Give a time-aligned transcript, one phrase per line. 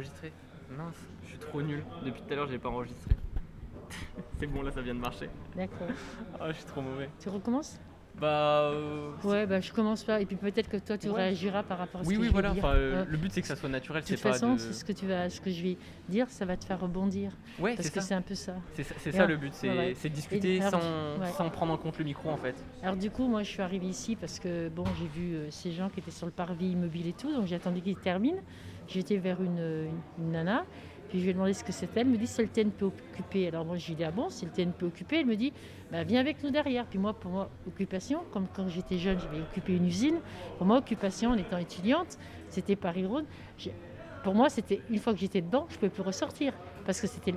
[0.00, 0.32] Enregistré
[0.70, 0.94] Mince,
[1.24, 1.82] je suis trop nul.
[2.04, 3.10] Depuis tout à l'heure, j'ai pas enregistré.
[4.38, 5.28] C'est bon, là, ça vient de marcher.
[5.56, 5.88] D'accord.
[6.38, 7.10] Ah, je suis trop mauvais.
[7.18, 7.80] Tu recommences?
[8.16, 8.70] Bah.
[8.72, 10.20] euh, Ouais, bah je commence pas.
[10.20, 11.14] Et puis peut-être que toi tu Ouais.
[11.16, 12.50] réagiras par rapport à ce Oui, que oui, je vais voilà.
[12.52, 12.64] dire.
[12.64, 14.02] Enfin, euh, Euh, le but, c'est que ça soit naturel.
[14.02, 14.58] de C'est toute pas façon, de.
[14.58, 15.76] c'est ce que tu vas, ce que je vais
[16.08, 17.32] dire, ça va te faire rebondir.
[17.58, 18.06] Ouais, Parce c'est que ça.
[18.06, 18.54] c'est un peu ça.
[18.74, 19.94] C'est ça, c'est Et ça, alors- le but, c'est ouais, ouais.
[19.96, 21.30] c'est de discuter Et alors, sans, ouais.
[21.32, 22.54] sans prendre en compte le micro en fait.
[22.84, 25.72] Alors du coup, moi je suis arrivée ici parce que bon, j'ai vu euh, ces
[25.72, 28.38] gens qui étaient sur le parvis immobile et tout, donc j'ai attendu qu'ils terminent.
[28.88, 30.64] J'étais vers une, nana,
[31.08, 32.00] puis je lui ai demandé ce que c'était.
[32.00, 33.48] Elle me dit c'est le TNP occupé.
[33.48, 35.20] Alors moi je dit ah bon, c'est le TNP occupé?
[35.20, 35.52] Elle me dit
[35.92, 36.86] bah, viens avec nous derrière.
[36.86, 40.20] Puis moi, pour moi, occupation, comme quand j'étais jeune, j'avais occupé une usine.
[40.56, 43.24] Pour moi, occupation en étant étudiante, c'était Paris Road.
[43.58, 43.74] J'ai-
[44.24, 46.52] Pour moi, c'était une fois que j'étais dedans, je ne pouvais plus ressortir
[46.84, 47.34] parce que c'était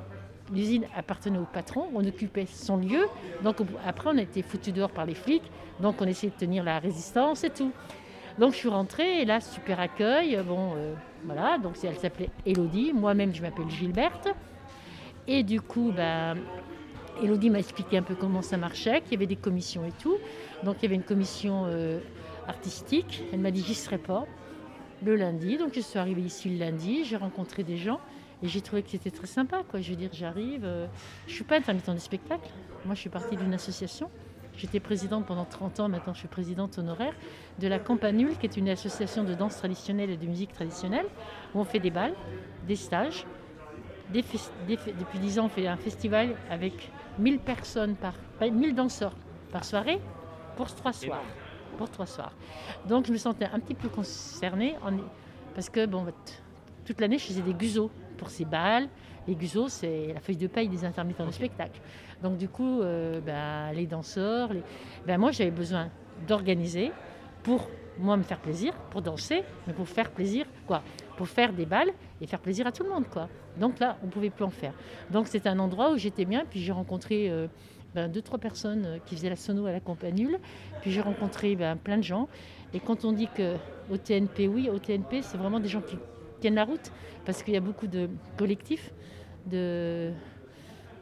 [0.53, 3.05] l'usine appartenait au patron, on occupait son lieu.
[3.43, 5.49] Donc après, on a été foutus dehors par les flics.
[5.79, 7.71] Donc on essayait de tenir la résistance et tout.
[8.39, 10.37] Donc je suis rentrée et là, super accueil.
[10.45, 10.93] Bon, euh,
[11.25, 12.93] voilà, donc elle s'appelait Elodie.
[12.93, 14.29] Moi-même, je m'appelle Gilberte.
[15.27, 15.93] Et du coup,
[17.21, 20.18] Elodie m'a expliqué un peu comment ça marchait, qu'il y avait des commissions et tout.
[20.63, 21.99] Donc il y avait une commission euh,
[22.48, 23.23] artistique.
[23.32, 24.26] Elle m'a dit j'y serai pas
[25.04, 25.57] le lundi.
[25.57, 27.99] Donc je suis arrivée ici le lundi, j'ai rencontré des gens
[28.43, 29.62] et j'ai trouvé que c'était très sympa.
[29.73, 30.88] Je veux dire, j'arrive, euh,
[31.27, 32.49] je suis pas intermittent du spectacle.
[32.85, 34.10] Moi, je suis partie d'une association.
[34.57, 37.13] J'étais présidente pendant 30 ans, maintenant je suis présidente honoraire
[37.60, 41.05] de la Campanule, qui est une association de danse traditionnelle et de musique traditionnelle,
[41.55, 42.13] où on fait des balles,
[42.68, 43.26] des stages.
[44.12, 44.24] Des
[44.68, 49.13] des depuis 10 ans, on fait un festival avec 1000 personnes par, pas, 1000 danseurs
[49.54, 49.99] par soirée
[50.57, 51.20] pour trois soirs.
[51.22, 51.77] Énorme.
[51.77, 52.34] Pour trois soirs.
[52.88, 54.91] Donc je me sentais un petit peu concernée en-
[55.55, 56.05] parce que bon,
[56.85, 58.90] toute l'année je faisais des guzos pour ces balles.
[59.27, 61.79] Les guzos, c'est la feuille de paille des intermittents de spectacle.
[62.21, 64.51] Donc du coup, euh, bah, les danseurs,
[65.07, 65.89] bah, moi j'avais besoin
[66.27, 66.91] d'organiser
[67.44, 67.67] pour
[67.97, 70.81] moi me faire plaisir, pour danser, mais pour faire plaisir, quoi,
[71.17, 73.27] pour faire des balles et faire plaisir à tout le monde, quoi.
[73.59, 74.73] Donc là, on pouvait plus en faire.
[75.09, 77.47] Donc c'était un endroit où j'étais bien, puis j'ai rencontré euh,
[77.94, 80.39] ben, deux trois personnes euh, qui faisaient la sono à la campanule,
[80.81, 82.27] puis j'ai rencontré ben, plein de gens.
[82.73, 83.55] Et quand on dit que
[83.91, 85.97] au TNP, oui, au TNP, c'est vraiment des gens qui
[86.39, 86.91] tiennent la route,
[87.25, 88.91] parce qu'il y a beaucoup de collectifs,
[89.45, 90.11] de,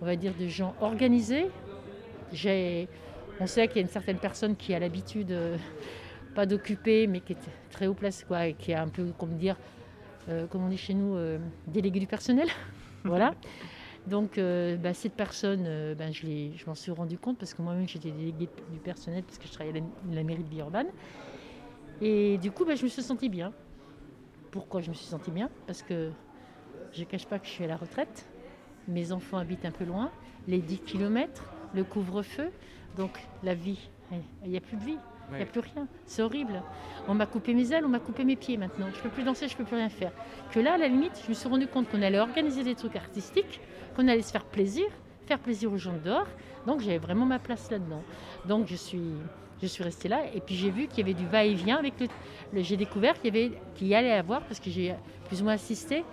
[0.01, 1.47] on va dire, de gens organisés.
[3.41, 5.57] On sait qu'il y a une certaine personne qui a l'habitude, euh,
[6.35, 7.37] pas d'occuper, mais qui est
[7.69, 9.55] très haut place, quoi, et qui est un peu, comme dire,
[10.27, 12.47] euh, comme on dit chez nous, euh, délégué du personnel.
[13.03, 13.33] voilà.
[14.07, 18.49] Donc, bah, cette personne, ben, je, m'en suis rendu compte parce que moi-même j'étais déléguée
[18.71, 20.87] du personnel parce que je travaillais à la, mairie de Villeurbanne.
[22.01, 23.53] Et du coup, ben, je me suis sentie bien.
[24.49, 25.49] Pourquoi je me suis sentie bien?
[25.67, 26.09] Parce que
[26.91, 28.27] je ne cache pas que je suis à la retraite.
[28.87, 30.09] Mes enfants habitent un peu loin.
[30.47, 31.43] Les 10 km,
[31.75, 32.49] le couvre-feu.
[32.97, 33.89] Donc, la vie,
[34.43, 34.97] il n'y a plus de vie.
[35.31, 35.87] Il n'y a plus rien.
[36.05, 36.63] C'est horrible.
[37.07, 38.87] On m'a coupé mes ailes, on m'a coupé mes pieds maintenant.
[38.91, 40.11] Je ne peux plus danser, je ne peux plus rien faire.
[40.51, 42.95] Que là, à la limite, je me suis rendu compte qu'on allait organiser des trucs
[42.95, 43.59] artistiques,
[43.95, 44.85] qu'on allait se faire plaisir,
[45.27, 46.25] faire plaisir aux gens de dehors.
[46.65, 48.01] Donc j'avais vraiment ma place là-dedans.
[48.47, 49.03] Donc je suis,
[49.61, 50.21] je suis restée là.
[50.33, 52.07] Et puis j'ai vu qu'il y avait du va-et-vient avec le.
[52.51, 54.95] le- j'ai découvert qu'il y avait, qu'il y allait avoir, parce que j'ai
[55.27, 56.03] plus ou moins assisté,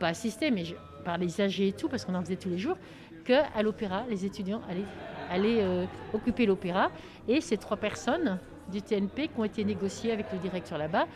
[0.00, 0.64] pas assisté, mais
[1.04, 2.76] par les AG et tout, parce qu'on en faisait tous les jours,
[3.24, 4.84] qu'à l'opéra, les étudiants allaient,
[5.30, 6.90] allaient euh, occuper l'opéra.
[7.26, 8.38] Et ces trois personnes
[8.70, 11.06] du TNP qui ont été négociées avec le directeur là-bas,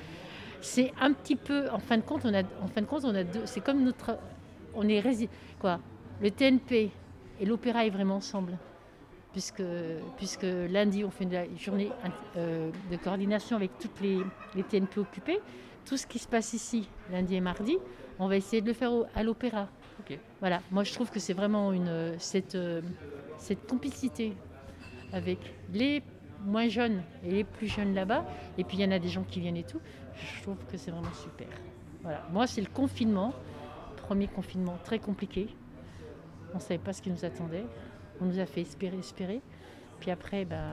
[0.61, 3.83] c'est un petit peu, en fin de compte, on a, on a deux, c'est comme
[3.83, 4.19] notre,
[4.75, 5.29] on est
[5.59, 5.81] quoi,
[6.21, 6.91] le TNP
[7.41, 8.57] et l'opéra est vraiment ensemble,
[9.33, 9.63] puisque,
[10.17, 11.91] puisque lundi on fait une journée
[12.37, 14.19] euh, de coordination avec toutes les,
[14.55, 15.41] les TNP occupés,
[15.85, 17.77] tout ce qui se passe ici lundi et mardi,
[18.19, 19.69] on va essayer de le faire au- à l'opéra.
[20.41, 22.81] Voilà, moi je trouve que c'est vraiment une, cette, euh,
[23.39, 24.35] cette complicité
[25.13, 25.39] avec
[25.73, 26.03] les
[26.45, 28.25] moins jeunes et les plus jeunes là-bas.
[28.59, 29.81] Et puis il y en a des gens qui viennent et tout.
[30.17, 31.47] Je trouve que c'est vraiment super.
[32.03, 32.27] Voilà.
[32.33, 33.33] Moi, c'est le confinement,
[33.97, 35.47] premier confinement très compliqué.
[36.53, 37.65] On ne savait pas ce qui nous attendait.
[38.21, 39.41] On nous a fait espérer, espérer.
[40.01, 40.65] Puis après, ben,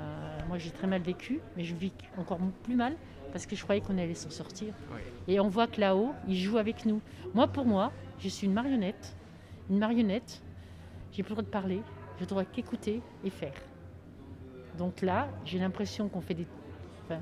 [0.48, 2.96] moi j'ai très mal vécu, mais je vis encore plus mal
[3.32, 4.74] parce que je croyais qu'on allait s'en sortir.
[5.28, 7.02] Et on voit que là-haut, ils jouent avec nous.
[7.34, 9.16] Moi, pour moi, je suis une marionnette.
[9.70, 10.42] Une marionnette,
[11.12, 11.81] j'ai plus le droit de parler,
[12.20, 13.54] je dois qu'écouter et faire.
[14.78, 16.48] Donc là, j'ai l'impression qu'on fait des.
[17.06, 17.20] enfin,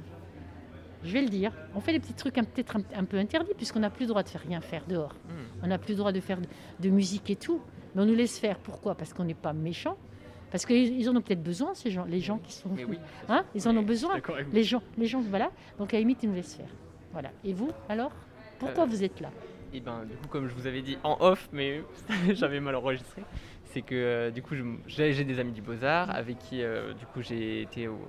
[1.04, 3.80] je vais le dire, on fait des petits trucs peut-être un, un peu interdits, puisqu'on
[3.80, 5.13] n'a plus le droit de faire rien faire dehors.
[5.27, 5.63] Hmm.
[5.63, 6.48] On n'a plus le droit de faire de,
[6.80, 7.62] de musique et tout.
[7.95, 8.60] Mais on nous laisse faire.
[8.60, 8.95] Pourquoi?
[8.95, 9.98] Parce qu'on n'est pas méchants.
[10.51, 12.69] Parce qu'ils ils en ont peut-être besoin, ces gens, les gens qui sont.
[12.75, 12.97] Mais oui.
[13.29, 14.15] Hein Ils en ont besoin.
[14.53, 15.51] Les gens, les gens, voilà.
[15.77, 16.69] Donc à la limite, ils nous laissent faire.
[17.11, 17.29] Voilà.
[17.44, 18.11] Et vous, alors?
[18.59, 19.29] Pourquoi Euh, vous êtes là?
[19.73, 21.83] Et ben du coup comme je vous avais dit en off mais
[22.29, 23.21] j'avais mal enregistré,
[23.65, 24.55] c'est que euh, du coup
[24.88, 28.00] j'ai des amis du Beaux-Arts avec qui euh, du coup j'ai été au-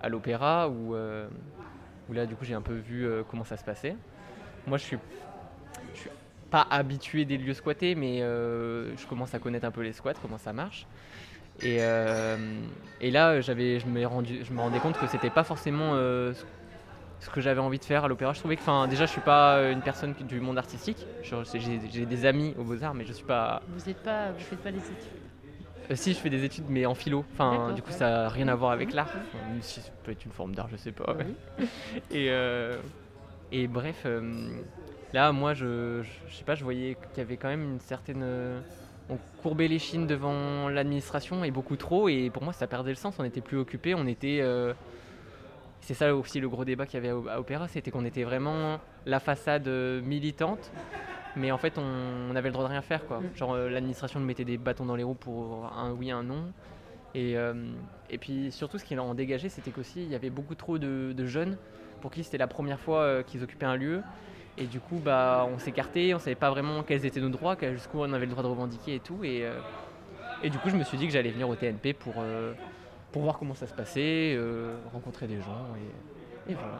[0.00, 3.96] à l'opéra où, où là du coup j'ai un peu vu comment ça se passait.
[4.68, 4.98] Moi je suis,
[5.94, 6.10] je suis
[6.48, 10.38] pas habitué des lieux squattés, mais je commence à connaître un peu les squats, comment
[10.38, 10.86] ça marche.
[11.62, 12.36] Et, euh,
[13.00, 16.32] et là, j'avais, je, me rendu, je me rendais compte que c'était pas forcément euh,
[17.20, 18.32] ce que j'avais envie de faire à l'opéra.
[18.32, 21.06] Je trouvais que, enfin, déjà, je suis pas une personne du monde artistique.
[21.22, 23.62] J'ai, des amis aux Beaux-Arts, mais je suis pas.
[23.68, 24.96] Vous êtes pas, vous faites pas des études.
[25.90, 27.24] Euh, si, je fais des études, mais en philo.
[27.34, 27.96] Enfin, du coup, ouais.
[27.96, 28.96] ça n'a rien à voir avec Mhm.
[28.96, 29.08] l'art.
[29.08, 31.16] Enfin, si ça peut être une forme d'art, je sais pas.
[31.18, 31.66] Oui.
[32.10, 32.30] Et,
[33.52, 34.06] et bref,
[35.12, 37.80] là, moi, je, je, je sais pas, je voyais qu'il y avait quand même une
[37.80, 38.24] certaine.
[39.10, 42.96] On courbait les chines devant l'administration et beaucoup trop, et pour moi, ça perdait le
[42.96, 43.16] sens.
[43.18, 44.38] On n'était plus occupé, on était.
[44.40, 44.72] euh,
[45.80, 48.78] c'est ça aussi le gros débat qu'il y avait à, Opéra, c'était qu'on était vraiment
[49.06, 50.70] la façade euh, militante,
[51.36, 53.20] mais en fait, on, on avait le droit de rien faire, quoi.
[53.20, 53.36] Mm.
[53.36, 56.52] Genre, euh, l'administration nous mettait des bâtons dans les roues pour un oui, un non.
[57.14, 57.54] Et, euh,
[58.08, 61.12] et puis surtout, ce qui en dégageait, c'était qu'aussi, il y avait beaucoup trop de,
[61.16, 61.56] de jeunes
[62.00, 64.02] pour qui c'était la première fois euh, qu'ils occupaient un lieu.
[64.60, 67.98] Et du coup, bah, on s'écartait, on savait pas vraiment quels étaient nos droits, jusqu'où
[67.98, 69.24] on avait le droit de revendiquer et tout.
[69.24, 69.52] Et, euh,
[70.42, 72.52] et du coup, je me suis dit que j'allais venir au TNP pour, euh,
[73.10, 75.66] pour voir comment ça se passait, euh, rencontrer des gens.
[76.46, 76.78] Et, et voilà.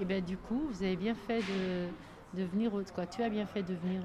[0.00, 1.88] Et, ben, du coup, vous avez bien fait de,
[2.40, 4.00] de venir au, quoi, tu as bien fait de venir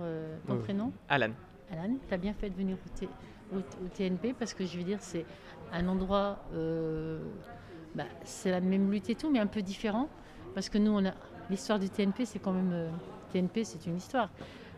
[0.45, 0.59] ton Oui.
[0.63, 0.91] prénom?
[1.07, 1.31] Alan.
[1.71, 3.09] Alan, tu as bien fait de venir au, T-
[3.55, 5.25] au- au TNP parce que je veux dire, c'est
[5.71, 6.39] un endroit,
[7.95, 10.09] bah, c'est la même lutte et tout, mais un peu différent.
[10.55, 11.13] Parce que nous, on a
[11.49, 12.71] l'histoire du TNP, c'est quand même.
[12.73, 12.89] euh,
[13.33, 14.29] TNP, c'est une histoire.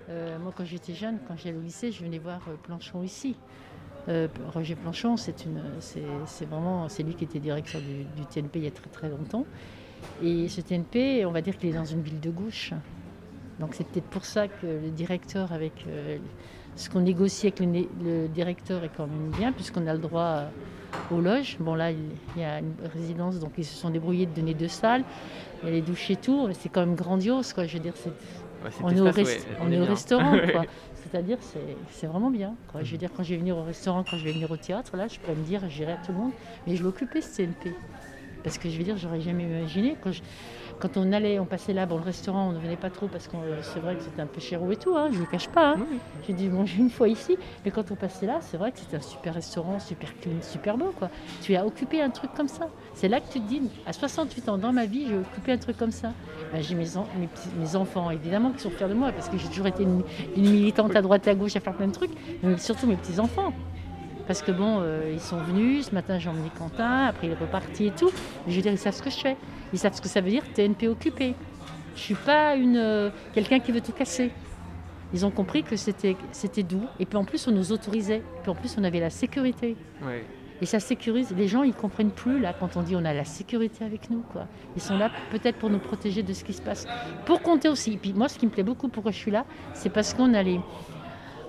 [0.10, 3.36] Euh, moi, quand j'étais jeune, quand j'allais au lycée, je venais voir euh, Planchon ici.
[4.54, 5.36] Roger Planchon, c'est
[6.50, 9.46] vraiment, c'est lui qui était directeur du, TNP il y a très très longtemps.
[10.24, 12.74] Et ce TNP, on va dire qu'il est dans une ville de gauche.
[13.60, 15.86] Donc c'est peut-être pour ça que le directeur, avec
[16.76, 20.46] ce qu'on négocie avec le, directeur, est quand même bien, puisqu'on a le droit
[21.12, 21.58] aux loges.
[21.60, 24.68] Bon là, il y a une résidence, donc ils se sont débrouillés de donner deux
[24.68, 25.04] salles.
[25.64, 26.50] Il y a les douches et tout.
[26.54, 27.66] C'est quand même grandiose, quoi.
[27.66, 28.10] Je veux dire, c'est
[28.64, 30.66] Ouais, on est au, espace, rest- ouais, on est au restaurant, quoi.
[30.94, 32.56] C'est-à-dire, c'est c'est vraiment bien.
[32.72, 32.84] Quoi.
[32.84, 34.96] Je veux dire, quand je vais venir au restaurant, quand je vais venir au théâtre,
[34.98, 36.32] là, je pourrais me dire, j'irai à tout le monde,
[36.68, 37.72] mais je l'occupais, ce CNP.
[38.44, 39.96] Parce que je veux dire, j'aurais jamais imaginé.
[40.00, 40.22] Quand, je-
[40.82, 43.28] quand on allait, on passait là, bon, le restaurant, on ne venait pas trop parce
[43.28, 45.48] que c'est vrai que c'était un peu cher et tout, hein, je ne le cache
[45.48, 45.72] pas.
[45.72, 45.76] hein.
[45.80, 46.00] Oui.
[46.28, 48.98] J'ai dû manger une fois ici, mais quand on passait là, c'est vrai que c'était
[48.98, 50.92] un super restaurant, super clean, super beau.
[50.98, 51.10] Quoi.
[51.42, 52.68] Tu as occupé un truc comme ça.
[52.94, 55.58] C'est là que tu te dis, à 68 ans dans ma vie, j'ai occupé un
[55.58, 56.12] truc comme ça.
[56.52, 59.30] Ben, j'ai mes, en- mes, petits- mes enfants, évidemment, qui sont fiers de moi, parce
[59.30, 60.02] que j'ai toujours été une,
[60.36, 62.12] une militante à droite et à gauche à faire plein de trucs,
[62.44, 63.54] mais surtout mes petits-enfants.
[64.28, 67.38] Parce que bon, euh, ils sont venus, ce matin j'ai emmené Quentin, après il est
[67.40, 68.12] reparti et tout.
[68.46, 69.36] Mais je veux dire, ils savent ce que je fais.
[69.74, 71.36] Ils savent ce que ça veut dire TNP occupé.
[71.96, 74.32] Je suis pas une euh, quelqu'un qui veut tout casser.
[75.14, 76.86] Ils ont compris que c'était c'était doux.
[77.00, 78.22] Et puis en plus, on nous autorisait.
[78.44, 79.76] Puis en plus, on avait la sécurité.
[80.62, 81.34] Et ça sécurise.
[81.36, 84.24] Les gens, ils comprennent plus là quand on dit on a la sécurité avec nous.
[84.32, 84.46] Quoi.
[84.76, 86.86] Ils sont là peut-être pour nous protéger de ce qui se passe.
[87.26, 87.94] Pour compter aussi.
[87.94, 90.34] Et puis moi, ce qui me plaît beaucoup, pourquoi je suis là, c'est parce qu'on
[90.34, 90.60] a les.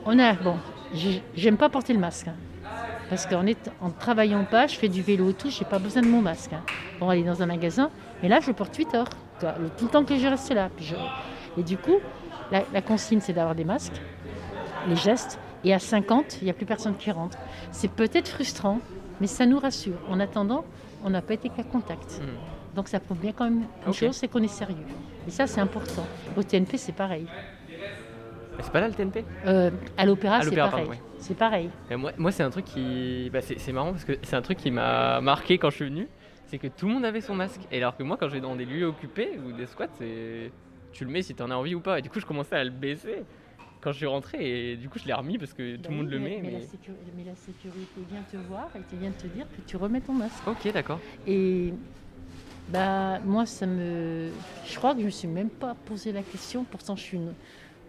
[0.06, 0.32] On a.
[0.34, 0.56] Bon,
[0.94, 2.28] j'ai- j'aime pas porter le masque.
[2.28, 2.34] hein.
[3.10, 6.00] Parce qu'en est- en travaillant pas, je fais du vélo et tout, j'ai pas besoin
[6.02, 6.52] de mon masque.
[6.54, 6.62] hein.
[6.98, 7.90] Pour aller dans un magasin.
[8.22, 9.08] Mais là, je porte 8 heures.
[9.76, 10.70] tout le temps que je reste là.
[10.76, 11.96] Puis je- Et du coup,
[12.52, 14.00] la, la consigne, c'est d'avoir des masques,
[14.88, 15.38] les gestes.
[15.64, 17.36] Et à 50, il n'y a plus personne qui rentre.
[17.72, 18.78] C'est peut-être frustrant,
[19.20, 19.98] mais ça nous rassure.
[20.08, 20.64] En attendant,
[21.04, 22.20] on n'a pas été qu'à contact.
[22.22, 22.74] Mm.
[22.76, 24.76] Donc ça prouve bien quand même une chose, c'est qu'on est sérieux.
[25.26, 26.06] Et ça, c'est important.
[26.36, 27.26] Au TNP, c'est pareil.
[28.60, 30.86] C'est pas là le TNP Euh, à l'opéra, c'est pareil.
[30.88, 31.00] ouais.
[31.18, 31.70] C'est pareil.
[31.90, 33.30] Et moi, moi c'est un truc qui.
[33.32, 35.84] bah, c'est c'est marrant parce que c'est un truc qui m'a marqué quand je suis
[35.86, 36.08] venu.
[36.52, 37.62] C'est que tout le monde avait son masque.
[37.70, 40.52] Et alors que moi, quand je vais dans des lieux occupés ou des squats, c'est.
[40.92, 41.98] Tu le mets si t'en as envie ou pas.
[41.98, 43.22] Et du coup, je commençais à le baisser
[43.80, 44.72] quand je suis rentré.
[44.72, 46.28] Et du coup, je l'ai remis parce que tout Bah le monde oui, le mais,
[46.28, 46.40] met.
[46.42, 46.58] mais Mais...
[46.58, 50.02] la sécu- mais la sécurité vient te voir et vient te dire que tu remets
[50.02, 50.46] ton masque.
[50.46, 51.00] Ok, d'accord.
[51.26, 51.72] Et
[52.68, 54.28] bah, moi, ça me.
[54.66, 56.64] Je crois que je me suis même pas posé la question.
[56.64, 57.32] Pourtant, je suis une.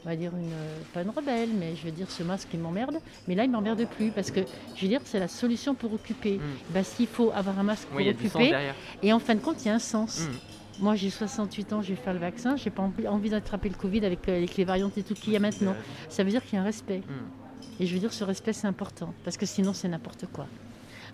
[0.05, 0.51] On va dire une.
[0.93, 2.99] Pas une rebelle, mais je veux dire, ce masque, il m'emmerde.
[3.27, 4.41] Mais là, il m'emmerde plus parce que,
[4.75, 6.39] je veux dire, c'est la solution pour occuper.
[6.71, 8.53] Bah, s'il faut avoir un masque pour Oui, occuper,
[9.01, 10.21] et en fin de compte, il y a un sens.
[10.21, 10.83] Mm.
[10.83, 12.55] Moi, j'ai 68 ans, je vais faire le vaccin.
[12.55, 15.31] J'ai pas envie, envie d'attraper le Covid avec, euh, avec les variantes et tout qu'il
[15.31, 15.75] y a maintenant.
[16.09, 16.99] Ça veut dire qu'il y a un respect.
[16.99, 17.81] Mm.
[17.81, 19.13] Et je veux dire, ce respect, c'est important.
[19.23, 20.47] Parce que sinon, c'est n'importe quoi.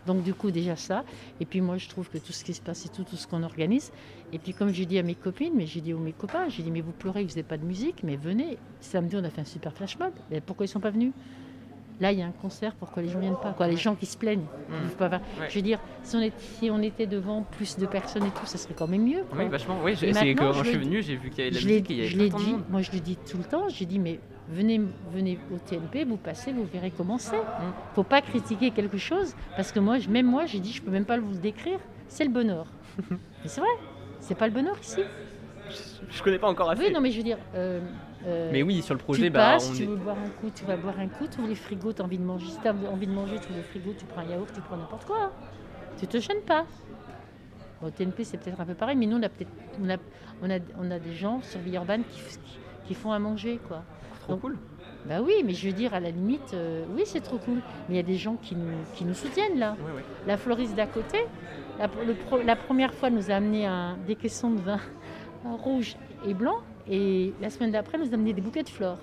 [0.06, 1.04] Donc, du coup, déjà ça.
[1.40, 3.28] Et puis, moi, je trouve que tout ce qui se passe et tout, tout ce
[3.28, 3.92] qu'on organise.
[4.34, 6.64] Et puis, comme j'ai dit à mes copines, mais j'ai dit aux mes copains, j'ai
[6.64, 8.58] dit, mais vous pleurez, vous n'avez pas de musique, mais venez.
[8.80, 10.12] Samedi, on a fait un super flash mob.
[10.32, 11.12] Mais pourquoi ils sont pas venus?
[12.00, 14.06] Là, il y a un concert, pourquoi les gens viennent pas quoi, Les gens qui
[14.06, 14.46] se plaignent.
[14.98, 15.50] pas Ouais.
[15.50, 18.46] Je veux dire, si on, est- si on était devant plus de personnes et tout,
[18.46, 19.26] ça serait quand même mieux.
[19.30, 19.38] quoi.
[19.38, 19.78] Oui, vachement.
[19.84, 19.92] Oui,
[20.34, 22.02] quand je suis venu, j'ai vu qu'il y avait de la musique et il y
[22.04, 24.18] avait je l'ai dit, moi je le dis tout le temps, j'ai dit mais
[24.50, 27.38] venez, venez au TNP, vous passez, vous verrez comment c'est.
[27.38, 27.72] Mm.
[27.96, 31.06] Faut pas critiquer quelque chose parce que moi, même moi, j'ai dit je peux même
[31.06, 32.68] pas vous le décrire, c'est le bonheur.
[33.12, 33.70] mais c'est vrai,
[34.20, 35.02] c'est pas le bonheur ici.
[35.70, 36.84] je, je connais pas encore assez.
[36.88, 37.38] Oui, non, mais je veux dire.
[37.56, 37.80] euh,
[38.26, 40.30] euh, Mais oui, sur le projet, tu bah, passes, on tu est- veux boire un
[40.42, 42.48] coup, tu vas boire un coup, tu ouvres les frigos, tu as envie de manger.
[42.48, 44.62] Si tu as envie de manger, tu ouvres le frigo, tu prends un yaourt, tu
[44.62, 45.18] prends n'importe quoi.
[45.26, 45.32] hein.
[45.98, 46.66] Tu te gênes pas.
[47.82, 49.52] Bon, au TNP, c'est peut-être un peu pareil, mais nous, on a, peut-être,
[49.82, 49.96] on a,
[50.42, 52.20] on a, on a des gens sur Villeurbanne qui,
[52.88, 53.84] qui font à manger, quoi.
[54.30, 54.58] Trop donc- cool.
[55.06, 57.60] Bah oui, mais je veux dire, à la limite, euh, oui, c'est trop cool.
[57.88, 59.76] Mais il y a des gens qui nous, qui nous soutiennent, là.
[60.28, 61.20] La floriste d'à côté,
[61.80, 64.80] la, le pro- la première fois, nous a amené un, des caissons de vin
[65.46, 65.96] rouge
[66.28, 66.58] et blanc.
[66.90, 68.98] Et la semaine d'après, nous a amené des bouquets de fleurs.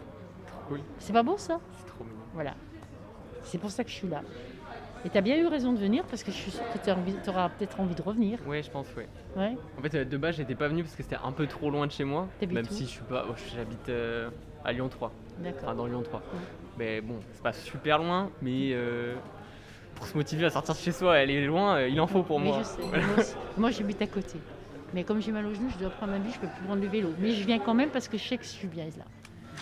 [0.69, 0.81] cool.
[0.99, 1.61] C'est pas beau, ça?
[1.79, 2.17] C'est trop mignon.
[2.35, 2.55] Voilà.
[3.43, 4.23] C'est pour ça que je suis là.
[5.05, 7.31] Et tu as bien eu raison de venir parce que je suis sûre que tu
[7.31, 8.39] auras peut-être envie de revenir.
[8.47, 9.07] Ouais, je pense, ouais.
[9.37, 9.57] Ouais.
[9.79, 11.87] En fait, euh, de base, j'étais pas venu parce que c'était un peu trop loin
[11.87, 12.27] de chez moi.
[12.41, 13.25] Même où si je suis pas.
[13.29, 14.31] oh, J'habite euh,
[14.65, 15.09] à Lyon 3.
[15.09, 15.75] Enfin, D'accord.
[15.75, 16.23] dans Lyon 3.
[16.79, 19.15] Mais bon, c'est pas super loin, mais euh,
[19.95, 22.47] pour se motiver à sortir de chez soi, aller loin, il en faut pour Mais
[22.47, 22.59] moi.
[22.59, 23.35] je sais, moi, aussi.
[23.57, 24.39] Moi, j'habite à côté.
[24.95, 26.81] Mais comme j'ai mal au genou, je dois prendre un bus, je peux plus prendre
[26.83, 27.11] le vélo.
[27.19, 29.05] Mais je viens quand même parce que je sais que je suis bien là.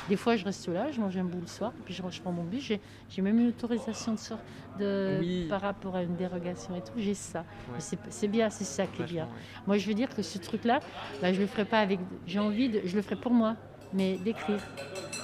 [0.09, 2.33] Des fois, je reste là, je mange un bout le soir, puis je, je prends
[2.33, 2.63] mon bus.
[3.09, 4.39] J'ai, même une autorisation de, sor-
[4.79, 5.47] de Oui.
[5.49, 6.93] par rapport à une dérogation et tout.
[6.97, 7.41] J'ai ça.
[7.73, 7.79] Ouais.
[8.11, 9.25] C'est, bien, c'est ça qui est bien.
[9.25, 9.31] Ouais.
[9.67, 10.81] Moi, je veux dire que ce truc-là,
[11.23, 12.01] bah, je le ferai pas avec.
[12.27, 12.83] J'ai envie de.
[12.85, 13.57] Je le ferai pour moi,
[13.95, 14.61] mais d'écrire.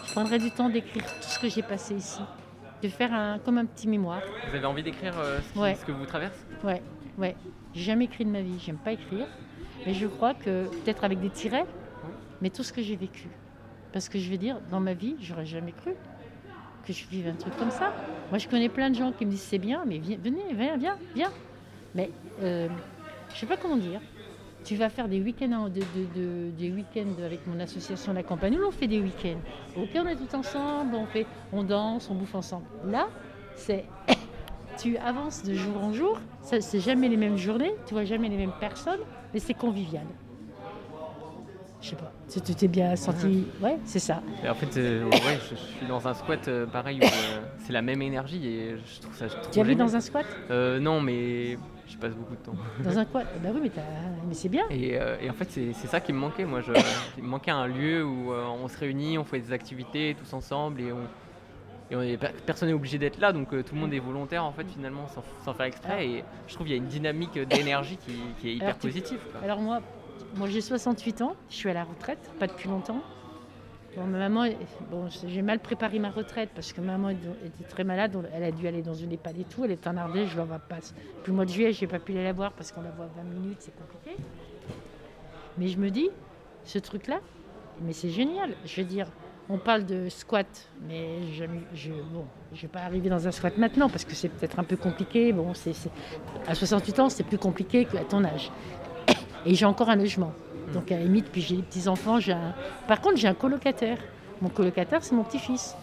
[0.07, 2.21] Je prendrai du temps d'écrire tout ce que j'ai passé ici,
[2.83, 4.23] de faire un comme un petit mémoire.
[4.49, 5.75] Vous avez envie d'écrire euh, ce, qui- Ouais.
[5.75, 6.39] ce que vous traversez?
[6.65, 6.83] Ouais,
[7.19, 7.37] ouais.
[7.75, 8.59] J'ai jamais écrit de ma vie.
[8.59, 9.27] J'aime pas écrire,
[9.87, 11.67] mais je crois que peut-être avec des tirets,
[12.41, 13.29] mais tout ce que j'ai vécu.
[13.93, 15.93] Parce que je veux dire, dans ma vie, j'aurais jamais cru
[16.87, 17.93] que je vive un truc comme ça.
[18.31, 20.77] Moi, je connais plein de gens qui me disent c'est bien, mais viens, venez, viens,
[20.77, 21.33] viens, viens.
[21.95, 22.69] Mais euh,
[23.33, 24.01] je sais pas comment dire.
[24.63, 28.23] Tu vas faire des week-ends, en- de- de- de- des week-ends avec mon association La
[28.23, 28.55] Campagne.
[28.55, 29.41] Nous, on fait des week-ends.
[29.75, 32.67] Ok, on est tous ensemble, on fait, on danse, on bouffe ensemble.
[32.85, 33.09] Là,
[33.55, 33.85] c'est
[34.77, 36.21] tu avances de jour en jour.
[36.43, 39.01] C'est jamais les mêmes journées, tu vois jamais les mêmes personnes,
[39.33, 40.07] mais c'est convivial.
[41.81, 42.13] Je sais pas.
[42.31, 43.47] Tu t'es bien senti.
[43.61, 44.23] Ouais, c'est ça.
[44.49, 47.73] En fait, euh, ouais, je, je suis dans un squat euh, pareil où euh, c'est
[47.73, 50.27] la même énergie et je trouve ça trop Tu dans un squat?
[50.51, 52.57] Non, mais je passe beaucoup de temps.
[52.83, 53.27] Dans un squat?
[53.41, 53.71] Bah oui,
[54.29, 54.63] mais, c'est bien.
[54.71, 56.45] Et, et en fait, c'est ça qui me manquait.
[56.45, 56.73] Moi, je,
[57.17, 60.81] il me manquait un lieu où on se réunit, on fait des activités tous ensemble
[60.81, 61.09] et on.
[61.93, 64.45] Et on est, per- personne n'est obligé d'être là, donc tout le monde est volontaire
[64.45, 66.09] en fait finalement sans, sans faire exprès.
[66.09, 69.19] Et je trouve qu'il y a une dynamique d'énergie qui, qui est hyper Alors, positive.
[69.33, 69.41] quoi.
[69.43, 69.83] Alors moi,
[70.37, 73.01] moi j'ai 68 ans, je suis à la retraite, pas depuis longtemps.
[73.97, 74.49] Bon, ma maman,
[74.91, 78.69] bon, j'ai mal préparé ma retraite parce que maman était très malade, elle a dû
[78.69, 80.77] aller dans une EHPAD et tout, elle est en Ardèche, je ne la vois pas.
[80.77, 82.91] Depuis le mois de juillet, je n'ai pas pu aller la voir parce qu'on la
[82.91, 84.17] voit 20 minutes, c'est compliqué.
[85.59, 86.09] Mais je me dis,
[86.65, 87.21] ce truc-là,
[87.83, 88.55] mais c'est génial.
[88.65, 89.09] Je veux dire,
[89.49, 90.47] on parle de squat,
[90.87, 94.29] mais je je, bon, je vais pas arriver dans un squat maintenant parce que c'est
[94.29, 95.33] peut-être un peu compliqué.
[95.33, 95.53] Bon,
[96.47, 98.53] à 68 ans, c'est plus compliqué qu'à ton âge.
[99.47, 100.33] Et j'ai encore un logement.
[100.75, 102.21] Donc à la limite, puis j'ai des petits-enfants.
[102.21, 102.55] J'ai un...
[102.87, 103.99] Par contre, j'ai un colocataire.
[104.41, 105.75] Mon colocataire, c'est mon petit-fils.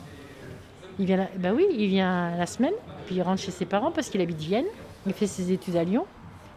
[0.99, 1.27] Il vient, la...
[1.37, 2.73] bah oui, il vient la semaine,
[3.05, 4.65] puis il rentre chez ses parents parce qu'il habite Vienne.
[5.05, 6.05] Il fait ses études à Lyon.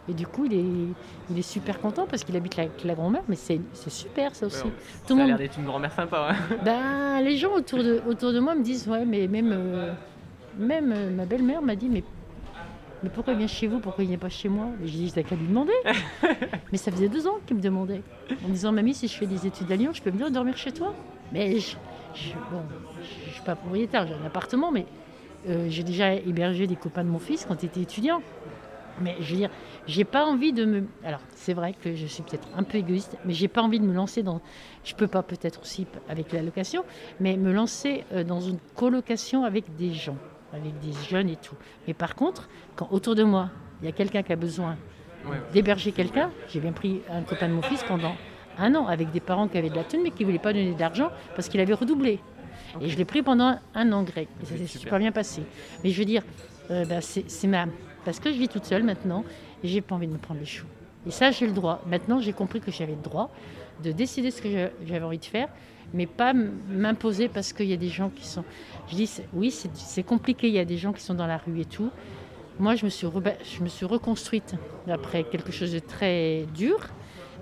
[0.09, 0.65] Et du coup, il est,
[1.31, 3.23] il est super content parce qu'il habite avec la grand-mère.
[3.29, 4.65] Mais c'est, super, ça aussi.
[4.65, 4.73] Ouais,
[5.07, 6.29] Tout Ça a l'air d'être une grand-mère sympa.
[6.31, 6.57] ouais.
[6.65, 9.93] Ben, les gens autour de, autour de moi me disent, ouais, mais même, euh,
[10.59, 12.03] même euh, ma belle-mère m'a dit, mais,
[13.03, 15.23] mais pourquoi il vient chez vous, pourquoi il vient pas chez moi J'ai dit, t'as
[15.23, 15.73] qu'à lui demander.
[16.73, 18.03] mais ça faisait deux ans qu'il me demandait,
[18.45, 20.57] en me disant, mamie, si je fais des études à Lyon, je peux venir dormir
[20.57, 20.95] chez toi
[21.33, 21.77] Mais je,
[22.15, 22.63] je, bon,
[23.03, 24.87] je, je suis pas propriétaire, j'ai un appartement, mais
[25.49, 28.23] euh, j'ai déjà hébergé des copains de mon fils quand il était étudiant.
[29.01, 29.51] Mais je veux dire,
[29.87, 30.85] j'ai pas envie de me.
[31.05, 33.85] Alors, c'est vrai que je suis peut-être un peu égoïste, mais j'ai pas envie de
[33.85, 34.43] me lancer dans.
[34.85, 36.85] Je peux pas peut-être aussi avec la location,
[37.19, 40.17] mais me lancer euh, dans une colocation avec des gens,
[40.53, 41.55] avec des jeunes et tout.
[41.87, 43.51] Mais par contre, quand autour de moi,
[43.83, 44.77] il y a quelqu'un qui a besoin
[45.53, 48.15] d'héberger quelqu'un, j'ai bien pris un copain de mon fils pendant
[48.59, 50.53] un an avec des parents qui avaient de la thune mais qui ne voulaient pas
[50.53, 52.19] donner d'argent parce qu'il avait redoublé.
[52.81, 54.29] Et je l'ai pris pendant un an grec.
[54.43, 54.99] Et ça s'est super.
[54.99, 55.43] bien passé.
[55.83, 56.23] Mais je veux dire,
[56.71, 57.67] euh, bah, c'est ma.
[58.05, 59.25] Parce que je vis toute seule maintenant
[59.63, 60.67] et j'ai pas envie de me prendre les choux.
[61.07, 61.83] Et ça, j'ai le droit.
[61.87, 63.31] Maintenant, j'ai compris que j'avais le droit
[63.83, 65.49] de décider ce que j'a- j'avais envie de faire,
[65.93, 68.45] mais pas m'imposer parce qu'il y a des gens qui sont.
[68.89, 71.61] Je dis, oui, c'est compliqué, il y a des gens qui sont dans la rue
[71.61, 71.91] et tout.
[72.59, 74.55] Moi, je me suis, je me suis reconstruite
[74.89, 76.89] après quelque chose de très dur,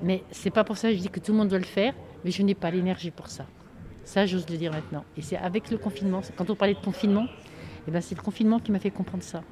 [0.02, 1.92] mais c'est pas pour ça que je dis que tout le monde doit le faire,
[2.24, 3.46] mais je n'ai pas l'énergie pour ça.
[4.04, 5.04] Ça, j'ose le dire maintenant.
[5.16, 7.26] Et c'est avec le confinement, quand on parlait de confinement,
[7.86, 9.42] eh ben, c'est le confinement qui m'a fait comprendre ça.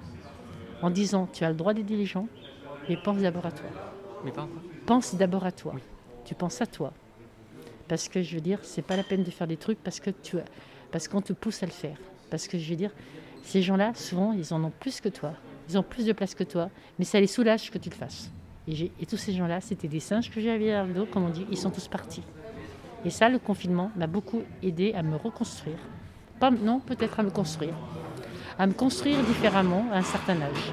[0.82, 2.28] En disant, tu as le droit d'aider les gens,
[2.88, 3.68] mais pense d'abord à toi.
[4.24, 4.62] Mais pas encore.
[4.86, 5.72] Pense d'abord à toi.
[5.74, 5.82] Oui.
[6.24, 6.92] Tu penses à toi.
[7.88, 10.10] Parce que je veux dire, c'est pas la peine de faire des trucs parce que
[10.10, 10.36] tu
[10.90, 11.96] parce qu'on te pousse à le faire.
[12.30, 12.90] Parce que je veux dire,
[13.42, 15.32] ces gens-là, souvent, ils en ont plus que toi.
[15.68, 18.30] Ils ont plus de place que toi, mais ça les soulage que tu le fasses.
[18.68, 21.56] Et, tous ces gens-là, c'était des singes que j'avais à dos, comme on dit, ils
[21.56, 22.22] sont tous partis.
[23.04, 25.78] Et ça, le confinement m'a beaucoup aidé à me reconstruire.
[26.40, 27.74] Pas, non, peut-être à me construire.
[28.58, 30.72] À me construire différemment à un certain âge.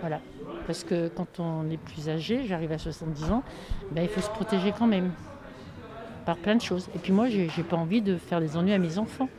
[0.00, 0.20] Voilà.
[0.66, 3.42] Parce que quand on est plus âgé, j'arrive à 70 ans,
[3.90, 5.12] ben, il faut se protéger quand même.
[6.28, 6.90] Par plein de choses.
[6.94, 9.30] Et puis moi, j'ai pas envie de faire des ennuis à mes enfants.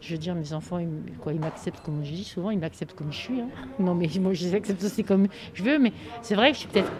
[0.00, 0.88] Je veux dire, mes enfants, ils,
[1.20, 3.38] quoi, ils m'acceptent comme je dis souvent, ils m'acceptent comme je suis.
[3.38, 3.48] Hein.
[3.78, 5.78] Non, mais moi, je les accepte aussi comme je veux.
[5.78, 5.92] Mais
[6.22, 6.90] c'est vrai que je suis peut-être.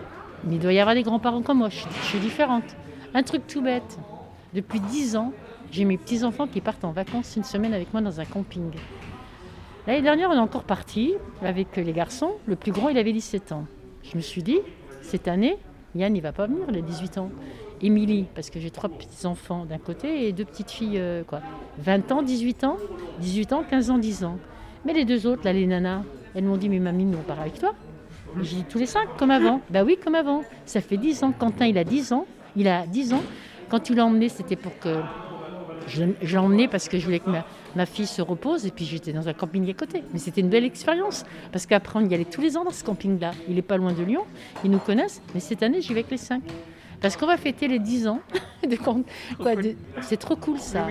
[0.45, 1.71] Mais il doit y avoir des grands-parents comme moi.
[1.71, 2.77] Je suis, différente.
[3.15, 3.99] Un truc tout bête.
[4.53, 5.33] Depuis 10 ans,
[5.73, 8.71] j'ai mes petits-enfants qui partent en vacances une semaine avec moi dans un camping.
[9.87, 12.33] L'année dernière, on est encore parti avec les garçons.
[12.45, 13.65] Le plus grand, il avait 17 ans.
[14.03, 14.59] Je me suis dit,
[15.01, 15.57] cette année,
[15.95, 17.31] Yann, il va pas venir, il a 18 ans.
[17.83, 21.41] Émilie, parce que j'ai trois petits-enfants d'un côté et deux petites filles, euh, quoi.
[21.79, 22.77] 20 ans, 18 ans,
[23.21, 24.39] 18 ans, 15 ans, 10 ans.
[24.85, 26.03] Mais les deux autres, là, les nanas,
[26.35, 27.75] elles m'ont dit, mais mamie, nous, on part avec toi.
[28.43, 29.61] J'ai dit, tous les cinq, comme avant.
[29.71, 30.43] Bah oui, comme avant.
[30.65, 31.33] Ça fait 10 ans.
[31.33, 32.27] Quentin, il a 10 ans.
[32.57, 33.23] Il a 10 ans.
[33.69, 35.01] Quand tu l'as emmené, c'était pour que...
[35.87, 37.31] Je, l'ai emmené parce que je voulais que
[37.75, 40.05] ma, fille se repose et puis j'étais dans un camping à côté.
[40.13, 42.85] Mais c'était une belle expérience parce qu'après on y allait tous les ans dans ce
[42.85, 43.33] camping-là.
[43.49, 44.23] Il n'est pas loin de Lyon,
[44.63, 46.43] ils nous connaissent, mais cette année j'y vais avec les cinq.
[47.01, 48.21] Parce qu'on va fêter les 10 ans.
[48.63, 48.77] de,
[50.03, 50.89] c'est trop cool ça.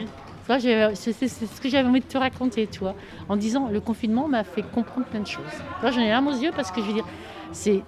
[0.47, 2.95] C'est ce que j'avais envie de te raconter, tu vois.
[3.27, 5.43] En disant, le confinement m'a fait comprendre plein de choses.
[5.83, 7.05] Là, j'en ai larmes aux yeux parce que je veux dire,
[7.51, 7.83] c'est,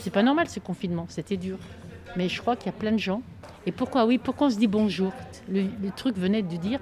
[0.00, 1.58] c'est pas normal ce confinement, c'était dur.
[2.16, 3.22] Mais je crois qu'il y a plein de gens.
[3.66, 5.12] Et pourquoi, oui, pourquoi on se dit bonjour?
[5.48, 6.80] Le, truc venait de dire,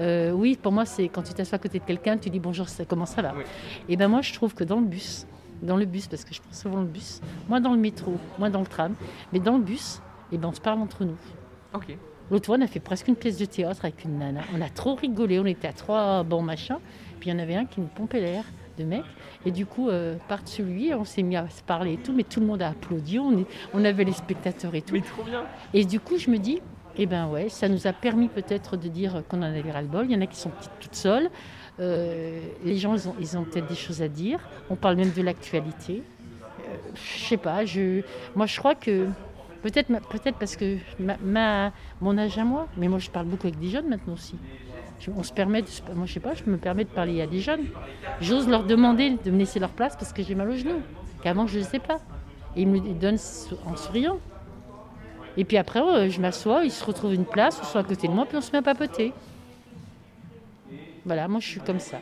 [0.00, 2.68] euh, oui, pour moi, c'est quand tu t'assois à côté de quelqu'un, tu dis bonjour,
[2.68, 3.34] ça, comment ça va?
[3.88, 5.26] Et ben moi, je trouve que dans le bus,
[5.60, 8.48] dans le bus, parce que je prends souvent le bus, moi dans le métro, moi
[8.48, 8.94] dans le tram,
[9.32, 10.00] mais dans le bus,
[10.32, 11.16] et ben on se parle entre nous.
[11.74, 11.96] Ok.
[12.30, 14.40] L'autre fois, on a fait presque une pièce de théâtre avec une nana.
[14.54, 16.78] On a trop rigolé, on était à trois bons machins.
[17.20, 18.44] Puis il y en avait un qui nous pompait l'air
[18.78, 19.04] de mec.
[19.44, 22.22] Et du coup, euh, par-dessus lui, on s'est mis à se parler et tout, mais
[22.22, 23.18] tout le monde a applaudi.
[23.18, 24.94] On, on avait les spectateurs et tout.
[24.94, 25.44] Mais trop bien.
[25.74, 26.60] Et du coup, je me dis,
[26.96, 30.06] eh ben ouais, ça nous a permis peut-être de dire qu'on en avait ras-le-bol.
[30.06, 31.28] Il y en a qui sont petites toutes seules.
[31.80, 34.38] Euh, les gens, ils ont, ils ont peut-être des choses à dire.
[34.70, 36.02] On parle même de l'actualité.
[36.60, 38.02] Euh, je sais pas, je,
[38.34, 39.08] moi je crois que
[39.62, 43.58] Peut-être peut parce que ma, mon âge à moi, mais moi je parle beaucoup avec
[43.60, 44.34] des jeunes maintenant aussi.
[45.16, 47.40] on se permet, de, moi je sais pas, je me permets de parler à des
[47.40, 47.66] jeunes.
[48.20, 50.80] J'ose leur demander de me laisser leur place parce que j'ai mal au genou,
[51.22, 52.00] qu'avant je ne sais pas.
[52.56, 53.18] Et ils me le donnent
[53.66, 54.18] en souriant.
[55.36, 58.08] Et puis après, euh, je m'assois, ils se retrouvent une place, ils sont à côté
[58.08, 59.14] de moi, puis on se met à papoter.
[61.06, 61.98] Voilà, moi je suis comme ça.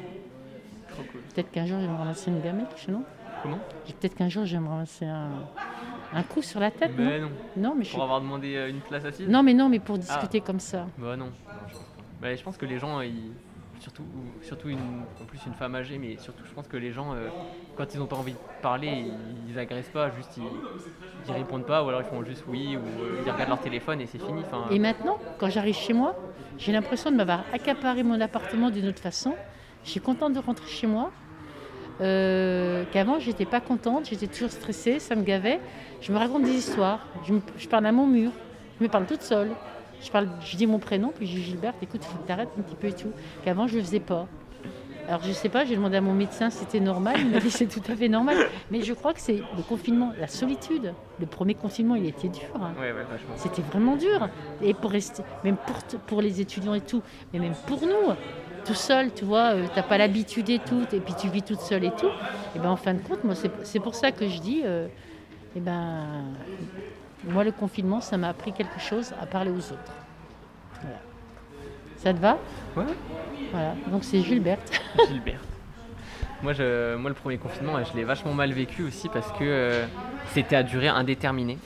[1.35, 3.05] Peut-être qu'un jour je vais me ramasser une gamelle, non
[3.43, 3.59] Comment?
[4.01, 5.31] Peut-être qu'un jour je vais me ramasser un.
[6.13, 7.75] Un coup sur la tête mais non, non.
[7.77, 8.03] mais Pour je...
[8.03, 10.47] avoir demandé euh, une place assise Non, mais non, mais pour discuter ah.
[10.47, 10.87] comme ça.
[10.99, 11.31] Bah non.
[12.21, 13.33] Bah, je pense que les gens, ils...
[13.79, 14.05] surtout,
[14.43, 15.03] surtout une...
[15.21, 17.29] en plus une femme âgée, mais surtout je pense que les gens, euh,
[17.77, 19.07] quand ils n'ont pas envie de parler,
[19.49, 20.43] ils, agressent pas, juste ils...
[21.29, 24.01] ils, répondent pas, ou alors ils font juste oui, ou euh, ils regardent leur téléphone
[24.01, 24.43] et c'est fini.
[24.71, 26.17] Et maintenant, quand j'arrive chez moi,
[26.59, 29.35] j'ai l'impression de m'avoir accaparé mon appartement d'une autre façon.
[29.85, 31.11] Je suis contente de rentrer chez moi.
[32.01, 35.61] Euh, qu'avant j'étais pas contente, j'étais toujours stressée, ça me gavait.
[36.01, 37.07] Je me raconte des histoires,
[37.59, 38.31] je, parle à mon mur,
[38.79, 39.51] je me parle toute seule.
[40.03, 42.33] Je, parle, je dis mon prénom, puis je dis Gilberte, écoute, il faut que tu
[42.33, 43.13] arrêtes un petit peu et tout.
[43.45, 44.27] Qu'avant je le faisais pas.
[45.09, 47.51] Alors je sais pas, j'ai demandé à mon médecin si c'était normal, il m'a dit
[47.51, 48.37] c'est tout à fait normal.
[48.71, 50.95] Mais je crois que c'est le confinement, la solitude.
[51.19, 52.49] Le premier confinement, il était dur.
[52.55, 52.73] Hein.
[53.37, 54.29] c'était vraiment dur.
[54.63, 58.15] Et pour rester, même pour, pour les étudiants et tout, mais même pour nous
[58.65, 61.61] tout seul, tu vois, euh, t'as pas l'habitude et tout, et puis tu vis toute
[61.61, 62.11] seule et tout,
[62.55, 64.87] et ben en fin de compte, moi c'est pour ça que je dis, euh,
[65.57, 66.25] et ben
[67.25, 69.93] moi le confinement, ça m'a appris quelque chose à parler aux autres.
[71.97, 72.39] Ça te va?
[72.77, 72.85] Ouais.
[73.53, 74.81] Voilà, donc c'est Gilberte.
[75.09, 75.45] Gilberte.
[76.43, 79.85] Moi, je, moi, le premier confinement, je l'ai vachement mal vécu aussi parce que euh,
[80.33, 81.59] c'était à durée indéterminée.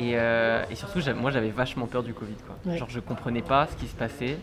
[0.00, 2.34] Et, et surtout, moi, j'avais vachement peur du Covid.
[2.44, 2.74] Quoi.
[2.74, 4.36] Genre, je comprenais pas ce qui se passait.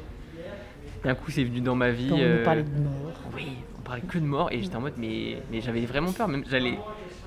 [1.03, 2.09] D'un coup, c'est venu dans ma vie.
[2.11, 2.43] on euh...
[2.43, 3.13] parlait de mort.
[3.35, 6.27] Oui, on parlait que de mort et j'étais en mode, mais, mais j'avais vraiment peur.
[6.27, 6.77] Même, j'allais,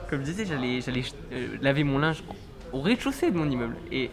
[0.09, 2.23] comme je disais, j'allais, j'allais euh, laver mon linge
[2.73, 3.77] au rez-de-chaussée de mon immeuble.
[3.93, 4.11] Et